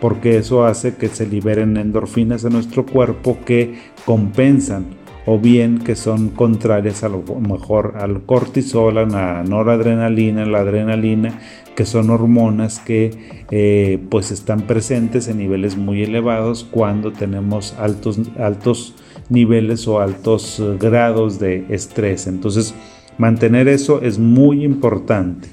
porque 0.00 0.38
eso 0.38 0.64
hace 0.64 0.96
que 0.96 1.08
se 1.08 1.26
liberen 1.26 1.76
endorfinas 1.76 2.44
en 2.44 2.54
nuestro 2.54 2.86
cuerpo 2.86 3.38
que 3.44 3.78
compensan 4.06 4.86
o 5.26 5.38
bien 5.38 5.78
que 5.78 5.96
son 5.96 6.30
contrarias 6.30 7.02
a 7.02 7.08
lo 7.08 7.22
mejor 7.40 7.94
al 7.98 8.22
cortisol, 8.22 8.98
a 8.98 9.04
la 9.04 9.42
noradrenalina, 9.42 10.46
la 10.46 10.60
adrenalina 10.60 11.38
que 11.76 11.84
son 11.84 12.10
hormonas 12.10 12.80
que 12.80 13.44
eh, 13.52 14.00
pues 14.10 14.32
están 14.32 14.62
presentes 14.62 15.28
en 15.28 15.38
niveles 15.38 15.76
muy 15.76 16.02
elevados 16.02 16.66
cuando 16.68 17.12
tenemos 17.12 17.74
altos, 17.78 18.18
altos 18.38 18.94
niveles 19.28 19.86
o 19.86 20.00
altos 20.00 20.58
eh, 20.58 20.76
grados 20.80 21.38
de 21.38 21.66
estrés. 21.68 22.26
Entonces, 22.26 22.74
mantener 23.18 23.68
eso 23.68 24.00
es 24.02 24.18
muy 24.18 24.64
importante. 24.64 25.48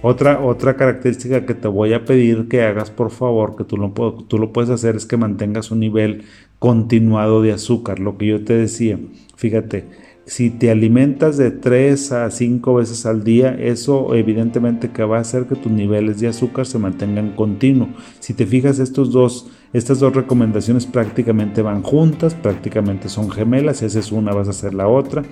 Otra, 0.00 0.40
otra 0.40 0.76
característica 0.76 1.46
que 1.46 1.54
te 1.54 1.66
voy 1.66 1.94
a 1.94 2.04
pedir 2.04 2.46
que 2.48 2.62
hagas, 2.62 2.90
por 2.90 3.10
favor, 3.10 3.56
que 3.56 3.64
tú 3.64 3.76
lo, 3.76 3.90
tú 4.28 4.38
lo 4.38 4.52
puedes 4.52 4.70
hacer, 4.70 4.96
es 4.96 5.06
que 5.06 5.16
mantengas 5.16 5.70
un 5.70 5.80
nivel 5.80 6.24
continuado 6.58 7.42
de 7.42 7.52
azúcar. 7.52 7.98
Lo 7.98 8.18
que 8.18 8.26
yo 8.26 8.44
te 8.44 8.54
decía, 8.54 8.98
fíjate, 9.34 10.03
si 10.26 10.48
te 10.50 10.70
alimentas 10.70 11.36
de 11.36 11.50
3 11.50 12.12
a 12.12 12.30
5 12.30 12.74
veces 12.74 13.04
al 13.04 13.24
día, 13.24 13.54
eso 13.54 14.14
evidentemente 14.14 14.90
que 14.90 15.04
va 15.04 15.18
a 15.18 15.20
hacer 15.20 15.46
que 15.46 15.54
tus 15.54 15.70
niveles 15.70 16.18
de 16.20 16.28
azúcar 16.28 16.66
se 16.66 16.78
mantengan 16.78 17.32
continuo. 17.32 17.88
Si 18.20 18.32
te 18.32 18.46
fijas, 18.46 18.78
estos 18.78 19.10
dos, 19.12 19.50
estas 19.74 20.00
dos 20.00 20.14
recomendaciones 20.14 20.86
prácticamente 20.86 21.60
van 21.60 21.82
juntas, 21.82 22.34
prácticamente 22.34 23.08
son 23.08 23.30
gemelas, 23.30 23.78
si 23.78 23.84
haces 23.84 24.12
una 24.12 24.32
vas 24.32 24.48
a 24.48 24.52
hacer 24.52 24.72
la 24.72 24.88
otra, 24.88 25.22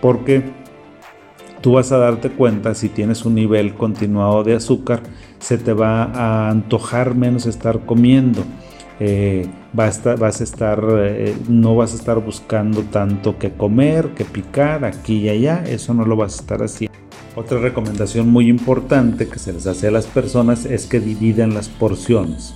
porque 0.00 0.44
tú 1.60 1.72
vas 1.72 1.90
a 1.90 1.98
darte 1.98 2.30
cuenta 2.30 2.74
si 2.74 2.88
tienes 2.88 3.24
un 3.24 3.34
nivel 3.34 3.74
continuado 3.74 4.44
de 4.44 4.54
azúcar, 4.54 5.02
se 5.40 5.58
te 5.58 5.72
va 5.72 6.04
a 6.04 6.50
antojar 6.50 7.16
menos 7.16 7.46
estar 7.46 7.84
comiendo. 7.84 8.44
Eh, 9.00 9.46
vas, 9.72 10.04
a 10.06 10.16
vas 10.16 10.40
a 10.40 10.44
estar, 10.44 10.84
eh, 10.98 11.36
no 11.48 11.76
vas 11.76 11.92
a 11.92 11.96
estar 11.96 12.18
buscando 12.18 12.82
tanto 12.82 13.38
que 13.38 13.52
comer, 13.52 14.08
que 14.08 14.24
picar 14.24 14.84
aquí 14.84 15.18
y 15.18 15.28
allá, 15.28 15.62
eso 15.66 15.94
no 15.94 16.04
lo 16.04 16.16
vas 16.16 16.36
a 16.36 16.40
estar 16.40 16.62
haciendo. 16.62 16.96
Otra 17.36 17.60
recomendación 17.60 18.28
muy 18.28 18.48
importante 18.48 19.28
que 19.28 19.38
se 19.38 19.52
les 19.52 19.68
hace 19.68 19.86
a 19.86 19.90
las 19.92 20.06
personas 20.06 20.64
es 20.64 20.86
que 20.86 20.98
dividan 20.98 21.54
las 21.54 21.68
porciones. 21.68 22.54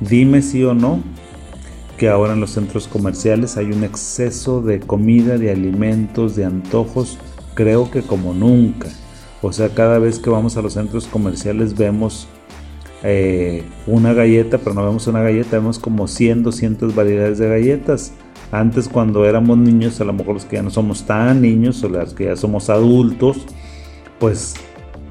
Dime 0.00 0.42
si 0.42 0.62
o 0.62 0.74
no 0.74 1.02
que 1.96 2.08
ahora 2.08 2.34
en 2.34 2.40
los 2.40 2.50
centros 2.50 2.88
comerciales 2.88 3.56
hay 3.56 3.66
un 3.66 3.84
exceso 3.84 4.60
de 4.60 4.80
comida, 4.80 5.38
de 5.38 5.50
alimentos, 5.50 6.36
de 6.36 6.44
antojos, 6.44 7.18
creo 7.54 7.90
que 7.90 8.02
como 8.02 8.34
nunca. 8.34 8.88
O 9.42 9.52
sea, 9.52 9.68
cada 9.70 9.98
vez 9.98 10.18
que 10.18 10.30
vamos 10.30 10.56
a 10.56 10.62
los 10.62 10.74
centros 10.74 11.06
comerciales 11.06 11.76
vemos 11.76 12.28
eh, 13.04 13.62
una 13.86 14.14
galleta, 14.14 14.56
pero 14.56 14.74
no 14.74 14.84
vemos 14.84 15.06
una 15.06 15.20
galleta, 15.20 15.58
vemos 15.58 15.78
como 15.78 16.08
100, 16.08 16.42
200 16.42 16.94
variedades 16.94 17.38
de 17.38 17.48
galletas. 17.48 18.14
Antes 18.50 18.88
cuando 18.88 19.26
éramos 19.26 19.58
niños, 19.58 20.00
a 20.00 20.04
lo 20.04 20.14
mejor 20.14 20.34
los 20.34 20.46
que 20.46 20.56
ya 20.56 20.62
no 20.62 20.70
somos 20.70 21.04
tan 21.04 21.42
niños 21.42 21.84
o 21.84 21.88
los 21.90 22.14
que 22.14 22.24
ya 22.24 22.36
somos 22.36 22.70
adultos, 22.70 23.44
pues 24.18 24.54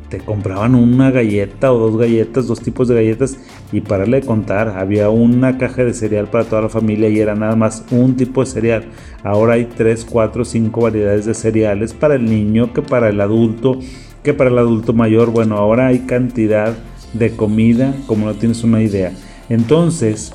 te 0.09 0.19
compraban 0.19 0.73
una 0.73 1.11
galleta 1.11 1.71
o 1.71 1.77
dos 1.77 1.97
galletas, 1.99 2.47
dos 2.47 2.61
tipos 2.61 2.87
de 2.87 2.95
galletas 2.95 3.37
y 3.71 3.81
para 3.81 4.05
de 4.05 4.21
contar, 4.21 4.69
había 4.69 5.09
una 5.09 5.57
caja 5.59 5.83
de 5.83 5.93
cereal 5.93 6.27
para 6.27 6.45
toda 6.45 6.63
la 6.63 6.69
familia 6.69 7.09
y 7.09 7.19
era 7.19 7.35
nada 7.35 7.55
más 7.55 7.85
un 7.91 8.15
tipo 8.15 8.41
de 8.41 8.49
cereal. 8.49 8.85
Ahora 9.23 9.53
hay 9.53 9.65
3, 9.65 10.05
4, 10.05 10.45
5 10.45 10.81
variedades 10.81 11.25
de 11.25 11.33
cereales 11.35 11.93
para 11.93 12.15
el 12.15 12.25
niño, 12.25 12.73
que 12.73 12.81
para 12.81 13.09
el 13.09 13.21
adulto, 13.21 13.77
que 14.23 14.33
para 14.33 14.49
el 14.49 14.57
adulto 14.57 14.93
mayor. 14.93 15.31
Bueno, 15.31 15.57
ahora 15.57 15.87
hay 15.87 15.99
cantidad 15.99 16.75
de 17.13 17.35
comida 17.35 17.95
como 18.07 18.25
no 18.25 18.33
tienes 18.33 18.63
una 18.63 18.81
idea. 18.81 19.13
Entonces, 19.49 20.33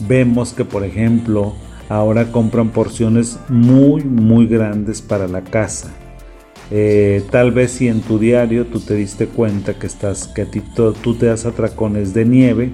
vemos 0.00 0.52
que 0.52 0.64
por 0.64 0.84
ejemplo, 0.84 1.54
ahora 1.88 2.30
compran 2.32 2.70
porciones 2.70 3.38
muy, 3.48 4.04
muy 4.04 4.46
grandes 4.46 5.02
para 5.02 5.28
la 5.28 5.42
casa. 5.42 5.90
Eh, 6.70 7.22
tal 7.30 7.52
vez 7.52 7.72
si 7.72 7.88
en 7.88 8.00
tu 8.00 8.18
diario 8.18 8.66
tú 8.66 8.80
te 8.80 8.94
diste 8.94 9.26
cuenta 9.26 9.74
que 9.74 9.86
estás 9.86 10.28
que 10.28 10.42
a 10.42 10.44
ti 10.46 10.62
tú 10.74 11.14
te 11.14 11.26
das 11.26 11.44
atracones 11.44 12.14
de 12.14 12.24
nieve, 12.24 12.72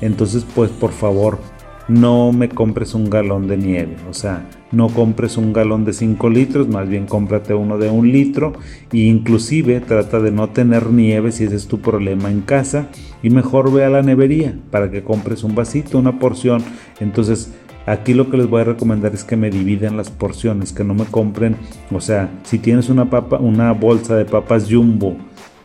entonces 0.00 0.46
pues 0.54 0.70
por 0.70 0.92
favor 0.92 1.40
no 1.88 2.32
me 2.32 2.48
compres 2.48 2.94
un 2.94 3.10
galón 3.10 3.48
de 3.48 3.56
nieve, 3.56 3.96
o 4.08 4.14
sea, 4.14 4.46
no 4.74 4.88
compres 4.88 5.36
un 5.36 5.52
galón 5.52 5.84
de 5.84 5.92
5 5.92 6.28
litros, 6.30 6.68
más 6.68 6.88
bien 6.88 7.06
cómprate 7.06 7.54
uno 7.54 7.78
de 7.78 7.90
un 7.90 8.10
litro 8.10 8.52
e 8.92 8.98
inclusive 8.98 9.80
trata 9.80 10.20
de 10.20 10.30
no 10.30 10.50
tener 10.50 10.90
nieve 10.90 11.32
si 11.32 11.44
ese 11.44 11.56
es 11.56 11.66
tu 11.66 11.80
problema 11.80 12.30
en 12.30 12.42
casa 12.42 12.88
y 13.22 13.30
mejor 13.30 13.72
ve 13.72 13.84
a 13.84 13.90
la 13.90 14.02
nevería 14.02 14.54
para 14.70 14.90
que 14.90 15.02
compres 15.02 15.44
un 15.44 15.54
vasito, 15.54 15.98
una 15.98 16.18
porción. 16.18 16.62
Entonces, 17.00 17.54
aquí 17.86 18.14
lo 18.14 18.30
que 18.30 18.36
les 18.36 18.48
voy 18.48 18.62
a 18.62 18.64
recomendar 18.64 19.14
es 19.14 19.24
que 19.24 19.36
me 19.36 19.50
dividan 19.50 19.96
las 19.96 20.10
porciones, 20.10 20.72
que 20.72 20.84
no 20.84 20.94
me 20.94 21.04
compren, 21.04 21.56
o 21.90 22.00
sea, 22.00 22.30
si 22.42 22.58
tienes 22.58 22.88
una 22.88 23.08
papa, 23.08 23.38
una 23.38 23.72
bolsa 23.72 24.16
de 24.16 24.24
papas 24.24 24.66
jumbo 24.70 25.16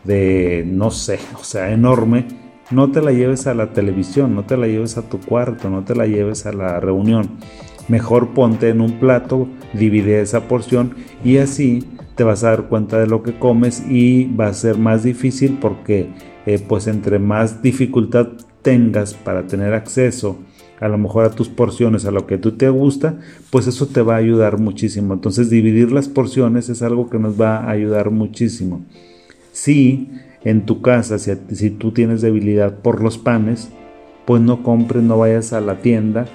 de 0.04 0.64
no 0.66 0.90
sé, 0.90 1.18
o 1.38 1.44
sea, 1.44 1.70
enorme, 1.72 2.26
no 2.70 2.90
te 2.90 3.02
la 3.02 3.12
lleves 3.12 3.46
a 3.46 3.54
la 3.54 3.72
televisión, 3.72 4.34
no 4.34 4.44
te 4.44 4.56
la 4.56 4.66
lleves 4.66 4.96
a 4.96 5.02
tu 5.02 5.18
cuarto, 5.18 5.68
no 5.70 5.82
te 5.82 5.94
la 5.94 6.06
lleves 6.06 6.46
a 6.46 6.52
la 6.52 6.78
reunión. 6.80 7.38
Mejor 7.90 8.28
ponte 8.28 8.68
en 8.68 8.80
un 8.80 9.00
plato, 9.00 9.48
divide 9.72 10.20
esa 10.20 10.46
porción 10.46 10.94
y 11.24 11.38
así 11.38 11.80
te 12.14 12.22
vas 12.22 12.44
a 12.44 12.50
dar 12.50 12.68
cuenta 12.68 13.00
de 13.00 13.08
lo 13.08 13.24
que 13.24 13.36
comes 13.36 13.84
y 13.90 14.32
va 14.34 14.46
a 14.46 14.54
ser 14.54 14.78
más 14.78 15.02
difícil 15.02 15.58
porque 15.60 16.08
eh, 16.46 16.60
pues 16.66 16.86
entre 16.86 17.18
más 17.18 17.62
dificultad 17.62 18.28
tengas 18.62 19.14
para 19.14 19.48
tener 19.48 19.74
acceso 19.74 20.38
a 20.78 20.86
lo 20.86 20.98
mejor 20.98 21.24
a 21.24 21.30
tus 21.30 21.48
porciones, 21.48 22.04
a 22.06 22.12
lo 22.12 22.28
que 22.28 22.38
tú 22.38 22.52
te 22.52 22.68
gusta, 22.68 23.18
pues 23.50 23.66
eso 23.66 23.86
te 23.86 24.02
va 24.02 24.14
a 24.14 24.18
ayudar 24.18 24.58
muchísimo. 24.58 25.12
Entonces 25.12 25.50
dividir 25.50 25.90
las 25.90 26.08
porciones 26.08 26.68
es 26.68 26.82
algo 26.82 27.10
que 27.10 27.18
nos 27.18 27.38
va 27.38 27.58
a 27.58 27.70
ayudar 27.70 28.12
muchísimo. 28.12 28.84
Sí, 29.52 30.10
en 30.44 30.64
tu 30.64 30.80
casa, 30.80 31.18
si, 31.18 31.70
tú 31.70 31.90
tienes 31.90 32.22
debilidad 32.22 32.76
por 32.78 33.02
los 33.02 33.18
panes, 33.18 33.68
pues 34.26 34.40
no 34.40 34.62
compres, 34.62 35.02
no 35.02 35.18
vayas 35.18 35.52
a 35.52 35.60
la 35.60 35.82
tienda 35.82 36.26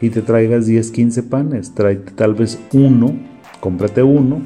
y 0.00 0.10
te 0.10 0.22
traigas 0.22 0.66
10, 0.66 0.90
15 0.90 1.22
panes. 1.24 1.74
Tráete 1.74 2.12
tal 2.12 2.34
vez 2.34 2.58
uno, 2.72 3.14
cómprate 3.60 4.02
uno, 4.02 4.42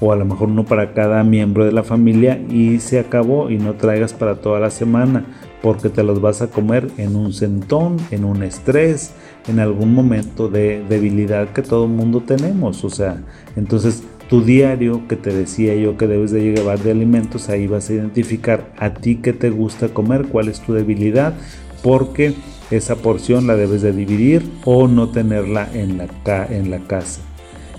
o 0.00 0.12
a 0.12 0.16
lo 0.16 0.24
mejor 0.24 0.48
uno 0.48 0.64
para 0.64 0.92
cada 0.92 1.22
miembro 1.24 1.64
de 1.64 1.72
la 1.72 1.82
familia 1.82 2.38
y 2.50 2.80
se 2.80 2.98
acabó 2.98 3.50
y 3.50 3.58
no 3.58 3.74
traigas 3.74 4.12
para 4.12 4.36
toda 4.36 4.60
la 4.60 4.70
semana 4.70 5.24
porque 5.62 5.88
te 5.88 6.02
los 6.02 6.20
vas 6.20 6.42
a 6.42 6.48
comer 6.48 6.88
en 6.98 7.16
un 7.16 7.32
sentón, 7.32 7.96
en 8.10 8.24
un 8.24 8.42
estrés, 8.42 9.12
en 9.48 9.58
algún 9.58 9.94
momento 9.94 10.48
de 10.48 10.84
debilidad 10.88 11.48
que 11.48 11.62
todo 11.62 11.86
el 11.86 11.90
mundo 11.90 12.20
tenemos. 12.20 12.84
O 12.84 12.90
sea, 12.90 13.22
entonces 13.56 14.02
tu 14.28 14.42
diario 14.42 15.08
que 15.08 15.16
te 15.16 15.32
decía 15.32 15.74
yo 15.74 15.96
que 15.96 16.06
debes 16.06 16.30
de 16.30 16.42
llevar 16.42 16.78
de 16.80 16.90
alimentos, 16.90 17.48
ahí 17.48 17.66
vas 17.66 17.88
a 17.90 17.94
identificar 17.94 18.72
a 18.76 18.94
ti 18.94 19.16
que 19.16 19.32
te 19.32 19.50
gusta 19.50 19.88
comer, 19.88 20.26
cuál 20.26 20.48
es 20.48 20.60
tu 20.60 20.72
debilidad, 20.72 21.34
porque 21.82 22.34
esa 22.70 22.96
porción 22.96 23.46
la 23.46 23.56
debes 23.56 23.82
de 23.82 23.92
dividir 23.92 24.50
o 24.64 24.88
no 24.88 25.08
tenerla 25.10 25.68
en 25.72 25.98
la, 25.98 26.46
en 26.46 26.70
la 26.70 26.78
casa. 26.80 27.20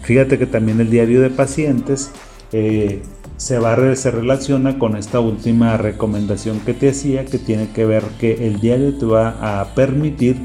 Fíjate 0.03 0.37
que 0.37 0.45
también 0.45 0.79
el 0.79 0.89
diario 0.89 1.21
de 1.21 1.29
pacientes 1.29 2.11
eh, 2.53 3.01
se, 3.35 3.59
va, 3.59 3.95
se 3.95 4.11
relaciona 4.11 4.79
con 4.79 4.95
esta 4.95 5.19
última 5.19 5.77
recomendación 5.77 6.59
que 6.61 6.73
te 6.73 6.89
hacía, 6.89 7.25
que 7.25 7.37
tiene 7.37 7.69
que 7.71 7.85
ver 7.85 8.03
que 8.19 8.47
el 8.47 8.59
diario 8.59 8.97
te 8.97 9.05
va 9.05 9.59
a 9.59 9.75
permitir 9.75 10.37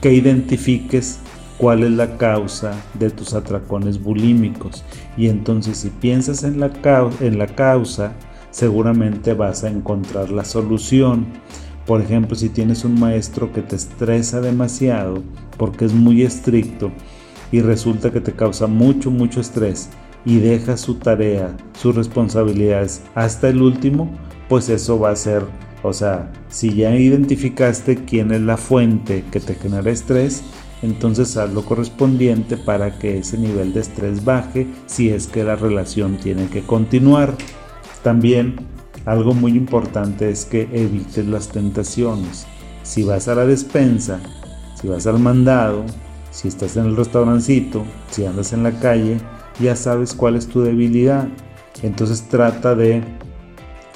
que 0.00 0.12
identifiques 0.12 1.18
cuál 1.58 1.82
es 1.82 1.90
la 1.90 2.16
causa 2.16 2.72
de 2.94 3.10
tus 3.10 3.34
atracones 3.34 4.02
bulímicos. 4.02 4.84
Y 5.16 5.28
entonces 5.28 5.78
si 5.78 5.90
piensas 5.90 6.44
en 6.44 6.60
la, 6.60 6.70
en 7.20 7.38
la 7.38 7.46
causa, 7.46 8.12
seguramente 8.50 9.34
vas 9.34 9.64
a 9.64 9.70
encontrar 9.70 10.30
la 10.30 10.44
solución. 10.44 11.26
Por 11.86 12.00
ejemplo, 12.00 12.34
si 12.34 12.48
tienes 12.48 12.84
un 12.84 12.98
maestro 12.98 13.52
que 13.52 13.60
te 13.60 13.76
estresa 13.76 14.40
demasiado 14.40 15.22
porque 15.58 15.84
es 15.84 15.92
muy 15.92 16.22
estricto 16.22 16.90
y 17.52 17.60
resulta 17.60 18.10
que 18.10 18.20
te 18.20 18.32
causa 18.32 18.66
mucho, 18.66 19.10
mucho 19.10 19.40
estrés 19.40 19.90
y 20.24 20.38
deja 20.38 20.76
su 20.76 20.94
tarea, 20.94 21.54
sus 21.78 21.94
responsabilidades 21.94 23.02
hasta 23.14 23.48
el 23.48 23.60
último, 23.60 24.10
pues 24.48 24.70
eso 24.70 24.98
va 24.98 25.10
a 25.10 25.16
ser, 25.16 25.44
o 25.82 25.92
sea, 25.92 26.32
si 26.48 26.74
ya 26.74 26.96
identificaste 26.96 28.04
quién 28.04 28.32
es 28.32 28.40
la 28.40 28.56
fuente 28.56 29.24
que 29.30 29.40
te 29.40 29.54
genera 29.54 29.90
estrés, 29.90 30.42
entonces 30.82 31.36
haz 31.36 31.52
lo 31.52 31.64
correspondiente 31.64 32.56
para 32.56 32.98
que 32.98 33.18
ese 33.18 33.38
nivel 33.38 33.74
de 33.74 33.80
estrés 33.80 34.24
baje 34.24 34.66
si 34.86 35.10
es 35.10 35.26
que 35.26 35.44
la 35.44 35.56
relación 35.56 36.16
tiene 36.16 36.46
que 36.48 36.62
continuar. 36.62 37.34
También 38.02 38.56
algo 39.06 39.34
muy 39.34 39.52
importante 39.52 40.30
es 40.30 40.44
que 40.44 40.68
evites 40.72 41.26
las 41.26 41.48
tentaciones. 41.48 42.46
Si 42.82 43.02
vas 43.02 43.28
a 43.28 43.34
la 43.34 43.46
despensa, 43.46 44.20
si 44.80 44.88
vas 44.88 45.06
al 45.06 45.18
mandado, 45.18 45.84
si 46.30 46.48
estás 46.48 46.76
en 46.76 46.86
el 46.86 46.96
restaurancito, 46.96 47.84
si 48.10 48.24
andas 48.24 48.52
en 48.52 48.62
la 48.62 48.72
calle, 48.72 49.18
ya 49.60 49.76
sabes 49.76 50.14
cuál 50.14 50.36
es 50.36 50.48
tu 50.48 50.62
debilidad. 50.62 51.28
Entonces 51.82 52.28
trata 52.28 52.74
de 52.74 53.02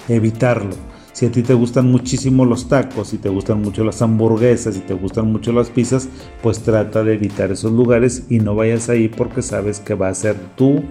evitarlo. 0.09 0.75
Si 1.13 1.27
a 1.27 1.33
ti 1.33 1.43
te 1.43 1.55
gustan 1.55 1.91
muchísimo 1.91 2.45
los 2.45 2.69
tacos, 2.69 3.09
si 3.09 3.19
te 3.19 3.29
gustan 3.29 3.61
mucho 3.61 3.83
las 3.83 4.01
hamburguesas, 4.03 4.77
si 4.77 4.81
te 4.81 4.95
gustan 4.95 5.33
mucho 5.33 5.53
las 5.53 5.69
pizzas, 5.69 6.09
pues 6.43 6.61
trata 6.61 7.03
de 7.03 7.15
evitar 7.15 7.51
esos 7.51 7.73
lugares 7.73 8.27
y 8.29 8.39
no 8.39 8.55
vayas 8.55 8.89
ahí 8.89 9.09
porque 9.09 9.43
sabes 9.43 9.81
que 9.81 9.95
va 9.95 10.11
a 10.11 10.15
ser 10.15 10.37
tu 10.55 10.85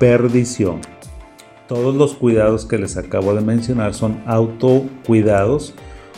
perdición. 0.00 0.80
Todos 1.68 1.94
los 1.94 2.14
cuidados 2.14 2.64
que 2.64 2.78
les 2.78 2.96
acabo 2.96 3.34
de 3.34 3.42
mencionar 3.42 3.92
son 3.92 4.22
autocuidados 4.24 5.74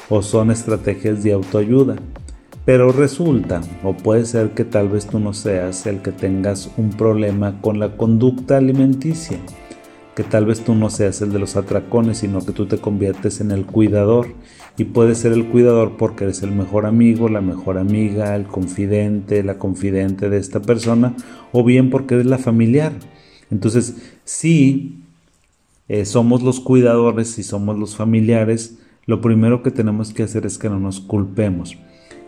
o 0.09 0.23
son 0.23 0.53
estrategias 0.53 1.25
de 1.25 1.33
autoayuda. 1.33 1.97
Pero 2.65 2.93
resulta, 2.93 3.61
o 3.83 3.95
puede 3.95 4.27
ser 4.27 4.51
que 4.51 4.65
tal 4.65 4.89
vez 4.89 5.07
tú 5.07 5.19
no 5.19 5.33
seas 5.33 5.87
el 5.87 6.03
que 6.03 6.13
tengas 6.13 6.71
un 6.77 6.91
problema 6.91 7.61
con 7.61 7.81
la 7.81 7.97
conducta 7.97 8.59
alimenticia 8.59 9.39
que 10.15 10.25
tal 10.25 10.45
vez 10.45 10.61
tú 10.61 10.75
no 10.75 10.91
seas 10.91 11.23
el 11.23 11.33
de 11.33 11.39
los 11.39 11.57
atracones, 11.57 12.19
sino 12.19 12.45
que 12.45 12.53
tú 12.53 12.67
te 12.67 12.79
conviertes 12.79 13.41
en 13.41 13.53
el 13.53 13.65
cuidador. 13.65 14.27
Y 14.77 14.85
puedes 14.85 15.17
ser 15.17 15.33
el 15.33 15.47
cuidador 15.47 15.97
porque 15.97 16.25
eres 16.25 16.43
el 16.43 16.53
mejor 16.53 16.85
amigo, 16.85 17.29
la 17.31 17.41
mejor 17.41 17.79
amiga, 17.79 18.37
el 18.37 18.47
confidente, 18.47 19.43
la 19.43 19.59
confidente 19.59 20.29
de 20.29 20.37
esta 20.37 20.61
persona, 20.61 21.15
o 21.53 21.65
bien 21.65 21.89
porque 21.89 22.17
eres 22.17 22.27
la 22.27 22.37
familiar. 22.37 22.93
Entonces, 23.51 23.97
si 24.25 25.00
eh, 25.93 26.05
somos 26.05 26.41
los 26.43 26.61
cuidadores, 26.61 27.33
si 27.33 27.43
somos 27.43 27.77
los 27.77 27.97
familiares, 27.97 28.79
lo 29.07 29.21
primero 29.21 29.61
que 29.65 29.73
tenemos 29.73 30.13
que 30.13 30.23
hacer 30.23 30.47
es 30.47 30.57
que 30.57 30.69
no 30.69 30.79
nos 30.79 31.01
culpemos. 31.01 31.77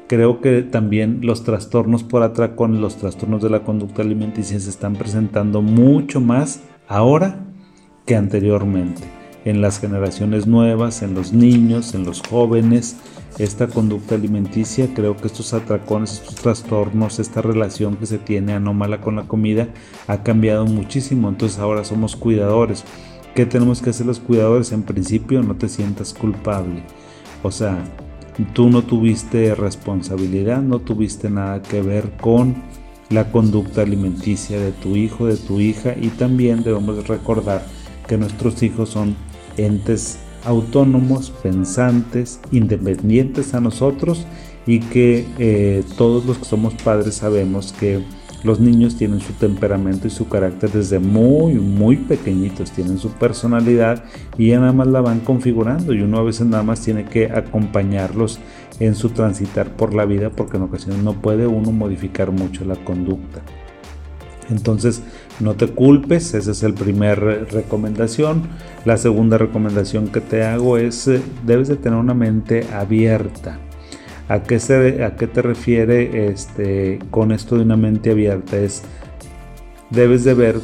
Creo 0.09 0.41
que 0.41 0.63
también 0.63 1.21
los 1.23 1.45
trastornos 1.45 2.03
por 2.03 2.25
atracón, 2.25 2.81
los 2.81 2.97
trastornos 2.97 3.41
de 3.41 3.51
la 3.51 3.63
conducta 3.63 4.03
alimenticia 4.03 4.59
se 4.59 4.69
están 4.69 4.97
presentando 4.97 5.63
mucho 5.63 6.21
más 6.21 6.65
ahora 6.89 7.39
que 8.05 8.17
anteriormente. 8.17 9.05
En 9.45 9.63
las 9.63 9.79
generaciones 9.79 10.49
nuevas, 10.49 11.03
en 11.03 11.15
los 11.15 11.33
niños, 11.33 11.95
en 11.95 12.05
los 12.05 12.21
jóvenes, 12.21 12.97
esta 13.39 13.69
conducta 13.69 14.17
alimenticia, 14.17 14.89
creo 14.93 15.17
que 15.17 15.29
estos 15.29 15.55
atracones, 15.55 16.15
estos 16.15 16.35
trastornos, 16.35 17.21
esta 17.21 17.43
relación 17.43 17.95
que 17.95 18.07
se 18.07 18.19
tiene 18.19 18.55
anómala 18.55 19.01
con 19.01 19.15
la 19.15 19.29
comida 19.29 19.69
ha 20.09 20.25
cambiado 20.25 20.67
muchísimo. 20.67 21.29
Entonces 21.29 21.61
ahora 21.61 21.85
somos 21.85 22.17
cuidadores. 22.17 22.85
¿Qué 23.35 23.47
tenemos 23.47 23.81
que 23.81 23.91
hacer 23.91 24.05
los 24.05 24.21
cuidadores? 24.21 24.73
En 24.73 24.83
principio 24.83 25.43
no 25.43 25.57
te 25.57 25.71
sientas 25.71 26.13
culpable. 26.13 26.83
O 27.43 27.51
sea, 27.51 27.83
tú 28.53 28.69
no 28.69 28.83
tuviste 28.83 29.55
responsabilidad, 29.55 30.61
no 30.61 30.81
tuviste 30.81 31.31
nada 31.31 31.63
que 31.63 31.81
ver 31.81 32.11
con 32.21 32.55
la 33.09 33.33
conducta 33.33 33.83
alimenticia 33.83 34.61
de 34.61 34.73
tu 34.73 34.97
hijo, 34.97 35.27
de 35.27 35.37
tu 35.37 35.61
hija 35.61 35.95
y 35.99 36.09
también 36.09 36.63
debemos 36.63 37.09
recordar 37.09 37.65
que 38.07 38.19
nuestros 38.19 38.63
hijos 38.63 38.91
son 38.91 39.17
entes 39.57 40.19
autónomos, 40.45 41.31
pensantes, 41.43 42.41
independientes 42.51 43.55
a 43.55 43.61
nosotros 43.61 44.27
y 44.67 44.81
que 44.81 45.27
eh, 45.39 45.85
todos 45.97 46.27
los 46.27 46.39
que 46.39 46.45
somos 46.45 46.75
padres 46.75 47.15
sabemos 47.15 47.73
que 47.73 48.03
los 48.45 48.61
niños 48.61 48.97
tienen 48.97 49.21
su 49.21 49.33
temperamento 49.35 50.07
y 50.07 50.11
su 50.11 50.29
carácter 50.29 50.71
desde 50.71 50.99
muy, 50.99 51.55
muy 51.55 51.97
pequeñitos, 51.97 52.71
tienen 52.73 52.99
su 52.99 53.11
personalidad 53.11 54.05
y 54.37 54.49
ya 54.49 54.61
nada 54.61 54.73
más 54.73 54.89
la 54.89 55.01
van 55.01 55.21
configurando 55.21 55.93
y 55.95 56.03
uno 56.03 56.19
a 56.19 56.23
veces 56.23 56.47
nada 56.47 56.63
más 56.63 56.81
tiene 56.81 57.05
que 57.05 57.27
acompañarlos 57.27 58.39
en 58.81 58.95
su 58.95 59.11
transitar 59.11 59.77
por 59.77 59.95
la 59.95 60.05
vida 60.05 60.31
porque 60.31 60.57
en 60.57 60.65
ocasiones 60.65 61.03
no 61.03 61.15
puede 61.15 61.47
uno 61.47 61.73
modificar 61.73 62.33
mucho 62.33 62.65
la 62.65 62.77
conducta. 62.77 63.43
Entonces, 64.51 65.03
no 65.41 65.55
te 65.55 65.69
culpes, 65.69 66.35
esa 66.35 66.51
es 66.51 66.63
la 66.63 66.75
primera 66.75 67.15
recomendación. 67.15 68.43
La 68.85 68.97
segunda 68.97 69.39
recomendación 69.39 70.09
que 70.09 70.21
te 70.21 70.45
hago 70.45 70.77
es, 70.77 71.09
eh, 71.09 71.23
debes 71.47 71.69
de 71.69 71.77
tener 71.77 71.99
una 71.99 72.15
mente 72.15 72.67
abierta. 72.73 73.59
¿A 74.29 74.43
qué, 74.43 74.59
se, 74.61 75.05
a 75.05 75.17
qué 75.17 75.27
te 75.27 75.43
refiere 75.43 76.29
este, 76.29 76.99
con 77.11 77.33
esto 77.33 77.57
de 77.57 77.63
una 77.63 77.77
mente 77.77 78.11
abierta? 78.11 78.57
Es, 78.59 78.83
debes 79.91 80.25
de 80.25 80.35
ver 80.35 80.61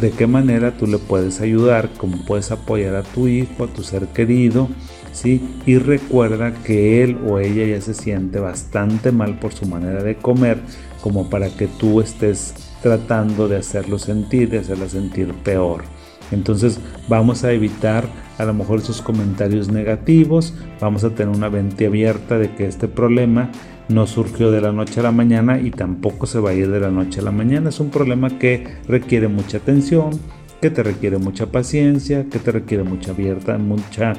de 0.00 0.10
qué 0.10 0.26
manera 0.26 0.72
tú 0.76 0.86
le 0.86 0.98
puedes 0.98 1.40
ayudar, 1.40 1.88
cómo 1.96 2.18
puedes 2.26 2.50
apoyar 2.50 2.94
a 2.96 3.02
tu 3.02 3.28
hijo, 3.28 3.64
a 3.64 3.66
tu 3.66 3.82
ser 3.82 4.08
querido, 4.08 4.68
¿sí? 5.12 5.42
Y 5.64 5.78
recuerda 5.78 6.52
que 6.52 7.02
él 7.02 7.16
o 7.26 7.38
ella 7.38 7.64
ya 7.64 7.80
se 7.80 7.94
siente 7.94 8.40
bastante 8.40 9.10
mal 9.10 9.38
por 9.38 9.54
su 9.54 9.64
manera 9.64 10.02
de 10.02 10.16
comer 10.16 10.58
como 11.00 11.30
para 11.30 11.48
que 11.48 11.66
tú 11.66 12.02
estés 12.02 12.54
tratando 12.82 13.48
de 13.48 13.56
hacerlo 13.56 13.98
sentir, 13.98 14.50
de 14.50 14.58
hacerla 14.58 14.88
sentir 14.88 15.32
peor. 15.32 15.84
Entonces 16.30 16.80
vamos 17.08 17.44
a 17.44 17.52
evitar 17.52 18.04
a 18.38 18.44
lo 18.44 18.54
mejor 18.54 18.80
esos 18.80 19.02
comentarios 19.02 19.68
negativos, 19.68 20.54
vamos 20.80 21.04
a 21.04 21.10
tener 21.10 21.34
una 21.34 21.50
mente 21.50 21.86
abierta 21.86 22.38
de 22.38 22.54
que 22.54 22.66
este 22.66 22.88
problema 22.88 23.50
no 23.88 24.06
surgió 24.06 24.50
de 24.50 24.60
la 24.60 24.72
noche 24.72 25.00
a 25.00 25.02
la 25.02 25.12
mañana 25.12 25.60
y 25.60 25.70
tampoco 25.70 26.26
se 26.26 26.40
va 26.40 26.50
a 26.50 26.54
ir 26.54 26.70
de 26.70 26.80
la 26.80 26.90
noche 26.90 27.20
a 27.20 27.22
la 27.22 27.30
mañana. 27.30 27.68
Es 27.68 27.80
un 27.80 27.90
problema 27.90 28.38
que 28.38 28.66
requiere 28.88 29.28
mucha 29.28 29.58
atención, 29.58 30.18
que 30.60 30.70
te 30.70 30.82
requiere 30.82 31.18
mucha 31.18 31.46
paciencia, 31.46 32.26
que 32.30 32.38
te 32.38 32.50
requiere 32.50 32.82
mucha 32.84 33.10
abierta, 33.10 33.58
mucha 33.58 34.14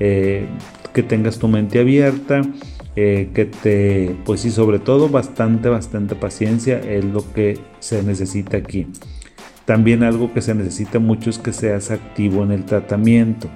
eh, 0.00 0.46
que 0.94 1.02
tengas 1.02 1.38
tu 1.38 1.48
mente 1.48 1.78
abierta, 1.78 2.42
eh, 2.96 3.30
que 3.34 3.44
te, 3.44 4.16
pues 4.24 4.40
sí, 4.40 4.50
sobre 4.50 4.78
todo 4.78 5.08
bastante, 5.08 5.68
bastante 5.68 6.14
paciencia 6.14 6.80
es 6.80 7.04
lo 7.04 7.30
que 7.32 7.58
se 7.78 8.02
necesita 8.02 8.56
aquí. 8.56 8.86
También 9.64 10.02
algo 10.02 10.32
que 10.32 10.42
se 10.42 10.54
necesita 10.54 10.98
mucho 10.98 11.30
es 11.30 11.38
que 11.38 11.52
seas 11.52 11.90
activo 11.90 12.42
en 12.42 12.52
el 12.52 12.64
tratamiento. 12.64 13.48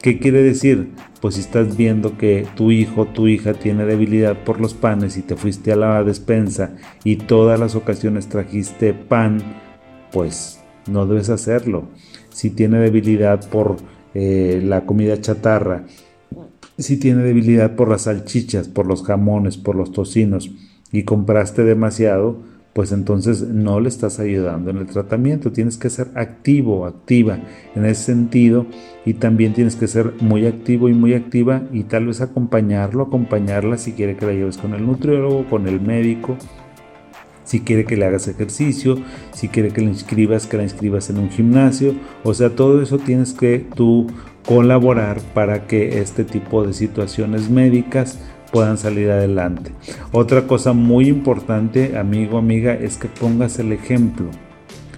¿Qué 0.00 0.18
quiere 0.18 0.42
decir? 0.42 0.90
Pues 1.20 1.36
si 1.36 1.40
estás 1.40 1.78
viendo 1.78 2.18
que 2.18 2.46
tu 2.54 2.70
hijo 2.70 3.02
o 3.02 3.06
tu 3.06 3.26
hija 3.26 3.54
tiene 3.54 3.86
debilidad 3.86 4.44
por 4.44 4.60
los 4.60 4.74
panes 4.74 5.16
y 5.16 5.22
te 5.22 5.34
fuiste 5.34 5.72
a 5.72 5.76
la 5.76 6.04
despensa 6.04 6.76
y 7.04 7.16
todas 7.16 7.58
las 7.58 7.74
ocasiones 7.74 8.28
trajiste 8.28 8.92
pan, 8.92 9.42
pues 10.12 10.62
no 10.90 11.06
debes 11.06 11.30
hacerlo. 11.30 11.88
Si 12.28 12.50
tiene 12.50 12.78
debilidad 12.80 13.48
por 13.48 13.76
eh, 14.12 14.60
la 14.62 14.84
comida 14.84 15.20
chatarra, 15.20 15.86
si 16.76 16.98
tiene 16.98 17.22
debilidad 17.22 17.74
por 17.74 17.88
las 17.88 18.02
salchichas, 18.02 18.68
por 18.68 18.86
los 18.86 19.04
jamones, 19.04 19.56
por 19.56 19.76
los 19.76 19.92
tocinos 19.92 20.50
y 20.92 21.04
compraste 21.04 21.64
demasiado, 21.64 22.42
pues 22.74 22.90
entonces 22.90 23.42
no 23.42 23.80
le 23.80 23.88
estás 23.88 24.18
ayudando 24.18 24.70
en 24.70 24.78
el 24.78 24.86
tratamiento. 24.86 25.52
Tienes 25.52 25.78
que 25.78 25.88
ser 25.88 26.10
activo, 26.16 26.86
activa 26.86 27.38
en 27.74 27.86
ese 27.86 28.02
sentido 28.02 28.66
y 29.06 29.14
también 29.14 29.54
tienes 29.54 29.76
que 29.76 29.86
ser 29.86 30.14
muy 30.20 30.46
activo 30.46 30.88
y 30.88 30.92
muy 30.92 31.14
activa 31.14 31.62
y 31.72 31.84
tal 31.84 32.08
vez 32.08 32.20
acompañarlo, 32.20 33.04
acompañarla 33.04 33.78
si 33.78 33.92
quiere 33.92 34.16
que 34.16 34.26
la 34.26 34.32
lleves 34.32 34.58
con 34.58 34.74
el 34.74 34.84
nutriólogo, 34.84 35.48
con 35.48 35.68
el 35.68 35.80
médico, 35.80 36.36
si 37.44 37.60
quiere 37.60 37.84
que 37.84 37.96
le 37.96 38.06
hagas 38.06 38.26
ejercicio, 38.26 38.98
si 39.32 39.48
quiere 39.48 39.70
que 39.70 39.80
le 39.80 39.88
inscribas, 39.88 40.48
que 40.48 40.56
la 40.56 40.64
inscribas 40.64 41.10
en 41.10 41.18
un 41.18 41.30
gimnasio. 41.30 41.94
O 42.24 42.34
sea, 42.34 42.50
todo 42.50 42.82
eso 42.82 42.98
tienes 42.98 43.34
que 43.34 43.64
tú 43.76 44.08
colaborar 44.44 45.20
para 45.32 45.66
que 45.68 46.00
este 46.00 46.24
tipo 46.24 46.66
de 46.66 46.72
situaciones 46.72 47.48
médicas 47.50 48.18
puedan 48.54 48.78
salir 48.78 49.10
adelante. 49.10 49.72
Otra 50.12 50.46
cosa 50.46 50.72
muy 50.72 51.08
importante, 51.08 51.98
amigo, 51.98 52.38
amiga, 52.38 52.72
es 52.72 52.96
que 52.96 53.08
pongas 53.08 53.58
el 53.58 53.72
ejemplo. 53.72 54.26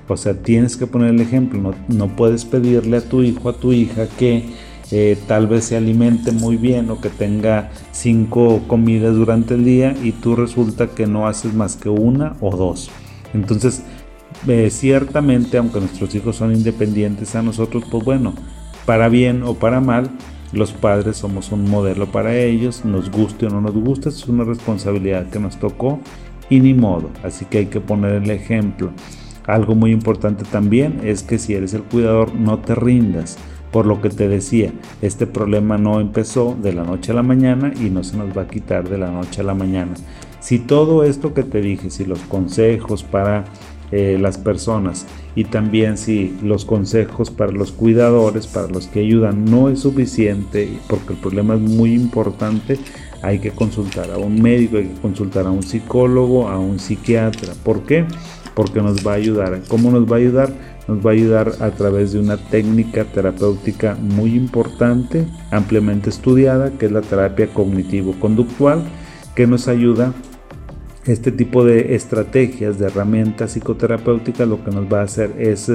O 0.09 0.19
sea, 0.19 0.35
tienes 0.35 0.77
que 0.77 0.87
poner 0.87 1.15
el 1.15 1.23
ejemplo. 1.23 1.59
No, 1.59 1.75
no 1.89 2.15
puedes 2.15 2.45
pedirle 2.45 2.99
a 2.99 3.01
tu 3.01 3.23
hijo, 3.23 3.49
a 3.49 3.55
tu 3.55 3.73
hija 3.73 4.09
que 4.19 4.45
eh, 4.91 5.17
tal 5.27 5.47
vez 5.47 5.65
se 5.65 5.77
alimente 5.79 6.33
muy 6.33 6.59
bien 6.59 6.91
o 6.91 7.01
que 7.01 7.09
tenga 7.09 7.71
cinco 7.93 8.61
comidas 8.67 9.15
durante 9.15 9.55
el 9.55 9.65
día 9.65 9.97
y 10.03 10.13
tú 10.13 10.37
resulta 10.37 10.89
que 10.89 11.07
no 11.07 11.27
haces 11.27 11.55
más 11.55 11.77
que 11.77 11.89
una 11.89 12.37
o 12.43 12.55
dos. 12.55 12.91
Entonces, 13.33 13.83
eh, 14.47 14.69
ciertamente, 14.71 15.57
aunque 15.57 15.81
nuestros 15.81 16.15
hijos 16.15 16.37
son 16.37 16.55
independientes 16.55 17.35
a 17.35 17.41
nosotros, 17.41 17.85
pues 17.91 18.05
bueno, 18.05 18.35
para 18.85 19.09
bien 19.09 19.43
o 19.45 19.55
para 19.55 19.81
mal, 19.81 20.11
los 20.53 20.73
padres 20.73 21.17
somos 21.17 21.53
un 21.53 21.69
modelo 21.69 22.07
para 22.07 22.37
ellos, 22.37 22.85
nos 22.85 23.11
guste 23.11 23.47
o 23.47 23.51
no 23.51 23.61
nos 23.61 23.75
guste, 23.75 24.09
es 24.09 24.27
una 24.29 24.45
responsabilidad 24.45 25.29
que 25.29 25.41
nos 25.41 25.59
tocó 25.59 26.01
y 26.49 26.61
ni 26.61 26.75
modo, 26.75 27.11
así 27.23 27.45
que 27.45 27.59
hay 27.59 27.67
que 27.67 27.81
poner 27.81 28.23
el 28.23 28.31
ejemplo. 28.31 28.93
Algo 29.47 29.75
muy 29.75 29.93
importante 29.93 30.45
también 30.45 31.01
es 31.05 31.23
que 31.23 31.39
si 31.39 31.55
eres 31.55 31.75
el 31.75 31.83
cuidador 31.83 32.35
no 32.35 32.59
te 32.59 32.75
rindas. 32.75 33.39
Por 33.71 33.85
lo 33.85 34.01
que 34.01 34.09
te 34.09 34.29
decía, 34.29 34.73
este 35.03 35.27
problema 35.27 35.77
no 35.77 36.01
empezó 36.01 36.57
de 36.61 36.73
la 36.73 36.85
noche 36.85 37.13
a 37.13 37.15
la 37.15 37.23
mañana 37.23 37.73
y 37.79 37.91
no 37.91 38.03
se 38.05 38.17
nos 38.17 38.37
va 38.37 38.43
a 38.43 38.49
quitar 38.49 38.89
de 38.89 38.97
la 38.97 39.11
noche 39.11 39.43
a 39.43 39.45
la 39.45 39.55
mañana. 39.55 39.93
Si 40.41 40.61
todo 40.61 41.05
esto 41.05 41.35
que 41.35 41.43
te 41.43 41.61
dije, 41.61 41.91
si 41.91 42.05
los 42.05 42.21
consejos 42.21 43.03
para 43.03 43.45
eh, 43.93 44.19
las 44.21 44.37
personas 44.39 45.07
y 45.37 45.45
también 45.45 45.97
si 45.97 46.37
los 46.43 46.65
consejos 46.65 47.31
para 47.31 47.53
los 47.53 47.71
cuidadores, 47.71 48.47
para 48.47 48.69
los 48.69 48.87
que 48.89 49.01
ayudan, 49.01 49.45
no 49.45 49.69
es 49.69 49.81
suficiente 49.81 50.69
porque 50.89 51.13
el 51.13 51.21
problema 51.21 51.55
es 51.55 51.61
muy 51.61 51.93
importante, 51.93 52.79
hay 53.23 53.39
que 53.39 53.51
consultar 53.51 54.11
a 54.11 54.19
un 54.19 54.41
médico, 54.41 54.79
hay 54.79 54.89
que 54.89 55.01
consultar 55.01 55.47
a 55.47 55.51
un 55.51 55.63
psicólogo, 55.63 56.49
a 56.49 56.59
un 56.59 56.79
psiquiatra. 56.79 57.55
¿Por 57.65 57.83
qué? 57.83 58.07
Porque 58.55 58.81
nos 58.81 59.07
va 59.07 59.13
a 59.13 59.17
ayudar. 59.17 59.61
¿Cómo 59.69 59.91
nos 59.91 60.11
va 60.11 60.17
a 60.17 60.19
ayudar? 60.21 60.53
Nos 60.89 61.05
va 61.05 61.11
a 61.11 61.15
ayudar 61.15 61.53
a 61.61 61.71
través 61.71 62.13
de 62.13 62.21
una 62.21 62.37
técnica 62.37 63.05
terapéutica 63.05 63.97
muy 63.97 64.35
importante, 64.35 65.27
ampliamente 65.51 66.11
estudiada, 66.11 66.71
que 66.71 66.87
es 66.87 66.93
la 66.93 67.03
terapia 67.03 67.49
cognitivo-conductual, 67.53 68.85
que 69.35 69.47
nos 69.47 69.69
ayuda 69.69 70.13
este 71.09 71.33
tipo 71.33 71.65
de 71.65 71.95
estrategias, 71.95 72.79
de 72.79 72.87
herramientas 72.87 73.53
psicoterapéuticas, 73.53 74.49
lo 74.49 74.65
que 74.65 74.71
nos 74.71 74.93
va 74.93 75.01
a 75.01 75.05
hacer 75.05 75.33
es 75.39 75.71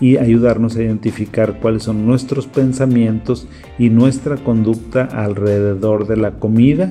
y 0.00 0.16
ayudarnos 0.18 0.76
a 0.76 0.82
identificar 0.82 1.58
cuáles 1.60 1.84
son 1.84 2.06
nuestros 2.06 2.46
pensamientos 2.46 3.48
y 3.78 3.90
nuestra 3.90 4.36
conducta 4.36 5.04
alrededor 5.04 6.06
de 6.06 6.16
la 6.16 6.32
comida. 6.32 6.90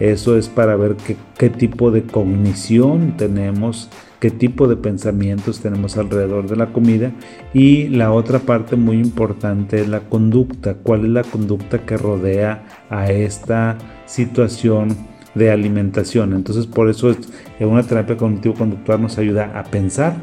Eso 0.00 0.36
es 0.36 0.48
para 0.48 0.76
ver 0.76 0.96
qué, 0.96 1.16
qué 1.38 1.48
tipo 1.48 1.90
de 1.90 2.02
cognición 2.02 3.16
tenemos, 3.16 3.88
qué 4.20 4.30
tipo 4.30 4.68
de 4.68 4.76
pensamientos 4.76 5.60
tenemos 5.60 5.96
alrededor 5.96 6.48
de 6.48 6.56
la 6.56 6.66
comida. 6.72 7.12
Y 7.54 7.88
la 7.88 8.12
otra 8.12 8.40
parte 8.40 8.76
muy 8.76 8.96
importante 8.96 9.80
es 9.80 9.88
la 9.88 10.00
conducta. 10.00 10.74
¿Cuál 10.74 11.04
es 11.06 11.10
la 11.10 11.22
conducta 11.22 11.78
que 11.86 11.96
rodea 11.96 12.64
a 12.90 13.10
esta 13.10 13.78
situación? 14.04 15.15
De 15.36 15.50
alimentación. 15.50 16.32
Entonces 16.32 16.66
por 16.66 16.88
eso 16.88 17.14
una 17.60 17.82
terapia 17.82 18.16
cognitivo-conductual 18.16 19.02
nos 19.02 19.18
ayuda 19.18 19.52
a 19.58 19.64
pensar, 19.64 20.16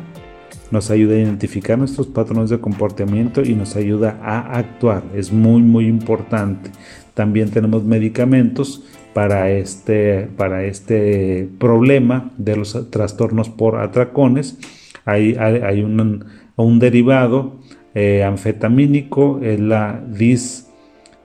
nos 0.71 0.89
ayuda 0.89 1.15
a 1.15 1.19
identificar 1.19 1.77
nuestros 1.77 2.07
patrones 2.07 2.49
de 2.49 2.59
comportamiento 2.59 3.41
y 3.41 3.53
nos 3.53 3.75
ayuda 3.75 4.19
a 4.21 4.57
actuar. 4.57 5.03
Es 5.15 5.31
muy 5.31 5.61
muy 5.61 5.87
importante. 5.87 6.71
También 7.13 7.51
tenemos 7.51 7.83
medicamentos 7.83 8.83
para 9.13 9.51
este, 9.51 10.27
para 10.35 10.65
este 10.65 11.47
problema 11.59 12.31
de 12.37 12.55
los 12.55 12.89
trastornos 12.89 13.49
por 13.49 13.77
atracones. 13.77 14.57
Hay, 15.05 15.35
hay, 15.35 15.83
un, 15.83 16.25
un, 16.55 16.79
derivado 16.79 17.59
eh, 17.93 18.23
anfetamínico, 18.23 19.41
es 19.43 19.59
la 19.59 20.01
dis, 20.07 20.69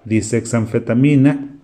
disexanfetamina 0.05 1.58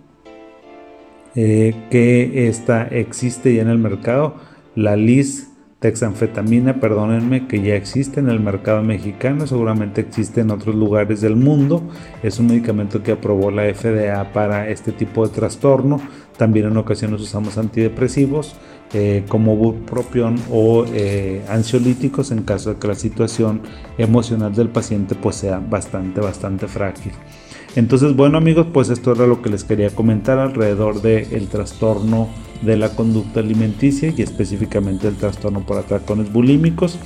eh, 1.35 1.75
que 1.91 2.49
esta 2.49 2.85
existe 2.85 3.55
ya 3.55 3.63
en 3.63 3.69
el 3.69 3.79
mercado, 3.79 4.37
la 4.75 4.97
lis 4.97 5.51
texanfetamina, 5.85 6.81
perdónenme, 6.81 7.47
que 7.47 7.61
ya 7.61 7.75
existe 7.75 8.19
en 8.19 8.31
el 8.31 8.41
mercado 8.41 8.83
mexicano, 8.83 9.47
seguramente 9.47 10.01
existe 10.01 10.41
en 10.41 10.51
otros 10.51 10.75
lugares 10.75 11.21
del 11.21 11.37
mundo. 11.37 11.83
Es 12.23 12.39
un 12.39 12.47
medicamento 12.47 13.03
que 13.03 13.13
aprobó 13.13 13.51
la 13.51 13.65
FDA 13.65 14.33
para 14.33 14.71
este 14.71 14.93
tipo 14.93 15.29
de 15.29 15.35
trastorno. 15.35 16.01
También 16.39 16.69
en 16.69 16.79
ocasiones 16.79 17.21
usamos 17.21 17.59
antidepresivos 17.59 18.57
eh, 18.95 19.25
como 19.29 19.57
bupropión 19.57 20.37
o 20.51 20.87
eh, 20.91 21.45
ansiolíticos 21.51 22.31
en 22.31 22.45
caso 22.45 22.73
de 22.73 22.81
que 22.81 22.89
la 22.89 22.95
situación 22.95 23.61
emocional 23.99 24.55
del 24.55 24.71
paciente 24.71 25.15
pues 25.15 25.37
sea 25.37 25.59
bastante, 25.59 26.19
bastante 26.23 26.67
frágil. 26.67 27.13
Entonces, 27.77 28.15
bueno 28.15 28.39
amigos, 28.39 28.69
pues 28.73 28.89
esto 28.89 29.13
era 29.13 29.27
lo 29.27 29.43
que 29.43 29.51
les 29.51 29.65
quería 29.65 29.91
comentar 29.91 30.39
alrededor 30.39 31.03
del 31.03 31.49
trastorno 31.49 32.29
de 32.63 32.77
la 32.77 32.91
conducta 32.91 33.41
alimenticia 33.41 34.15
y 34.17 34.23
específicamente 34.23 35.09
el 35.09 35.17
trastorno 35.17 35.67
por 35.67 35.79
atracones 35.79 36.33
bulímicos. 36.33 36.99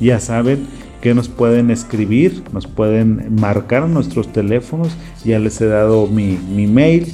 Ya 0.00 0.18
saben 0.18 0.66
que 1.00 1.14
nos 1.14 1.28
pueden 1.28 1.70
escribir, 1.70 2.42
nos 2.52 2.66
pueden 2.66 3.36
marcar 3.40 3.88
nuestros 3.88 4.32
teléfonos. 4.32 4.96
Ya 5.24 5.38
les 5.38 5.60
he 5.60 5.66
dado 5.66 6.08
mi, 6.08 6.36
mail. 6.66 7.12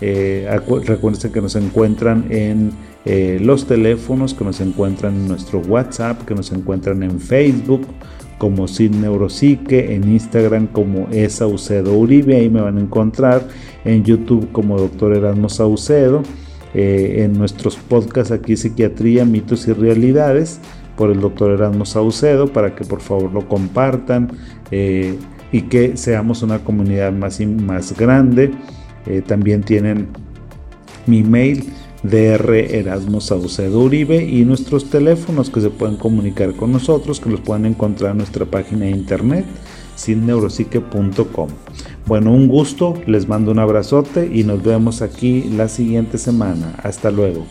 Eh, 0.00 0.48
recuerden 0.84 1.32
que 1.32 1.40
nos 1.42 1.56
encuentran 1.56 2.24
en 2.30 2.72
eh, 3.04 3.38
los 3.40 3.66
teléfonos, 3.66 4.32
que 4.32 4.44
nos 4.44 4.60
encuentran 4.60 5.14
en 5.14 5.28
nuestro 5.28 5.60
WhatsApp, 5.60 6.22
que 6.22 6.34
nos 6.34 6.50
encuentran 6.52 7.02
en 7.02 7.20
Facebook 7.20 7.86
como 8.44 8.68
Sin 8.68 9.00
Neuropsique, 9.00 9.94
en 9.94 10.06
Instagram 10.06 10.66
como 10.66 11.08
Saucedo 11.30 11.94
Uribe, 11.94 12.36
ahí 12.36 12.50
me 12.50 12.60
van 12.60 12.76
a 12.76 12.80
encontrar, 12.82 13.48
en 13.86 14.04
YouTube 14.04 14.52
como 14.52 14.76
Doctor 14.76 15.16
Erasmo 15.16 15.48
Saucedo, 15.48 16.22
eh, 16.74 17.22
en 17.24 17.38
nuestros 17.38 17.76
podcasts 17.76 18.32
aquí 18.32 18.58
Psiquiatría, 18.58 19.24
Mitos 19.24 19.66
y 19.66 19.72
Realidades 19.72 20.60
por 20.94 21.10
el 21.10 21.20
Doctor 21.20 21.52
Erasmo 21.52 21.86
Saucedo, 21.86 22.52
para 22.52 22.74
que 22.74 22.84
por 22.84 23.00
favor 23.00 23.32
lo 23.32 23.48
compartan 23.48 24.30
eh, 24.70 25.18
y 25.50 25.62
que 25.62 25.96
seamos 25.96 26.42
una 26.42 26.58
comunidad 26.58 27.12
más, 27.12 27.40
más 27.40 27.96
grande. 27.96 28.50
Eh, 29.06 29.22
también 29.26 29.62
tienen 29.62 30.08
mi 31.06 31.22
mail 31.22 31.64
dr 32.04 32.54
Erasmo 32.54 33.20
Saucedo 33.20 33.80
Uribe 33.80 34.22
y 34.22 34.44
nuestros 34.44 34.90
teléfonos 34.90 35.50
que 35.50 35.60
se 35.60 35.70
pueden 35.70 35.96
comunicar 35.96 36.54
con 36.54 36.70
nosotros, 36.70 37.18
que 37.18 37.30
los 37.30 37.40
pueden 37.40 37.66
encontrar 37.66 38.12
en 38.12 38.18
nuestra 38.18 38.44
página 38.44 38.84
de 38.84 38.92
internet 38.92 39.44
sinneuropsique.com. 39.96 41.48
Bueno, 42.06 42.32
un 42.32 42.48
gusto, 42.48 42.94
les 43.06 43.28
mando 43.28 43.52
un 43.52 43.58
abrazote 43.58 44.30
y 44.32 44.44
nos 44.44 44.62
vemos 44.62 45.02
aquí 45.02 45.44
la 45.44 45.68
siguiente 45.68 46.18
semana. 46.18 46.74
Hasta 46.82 47.10
luego. 47.10 47.46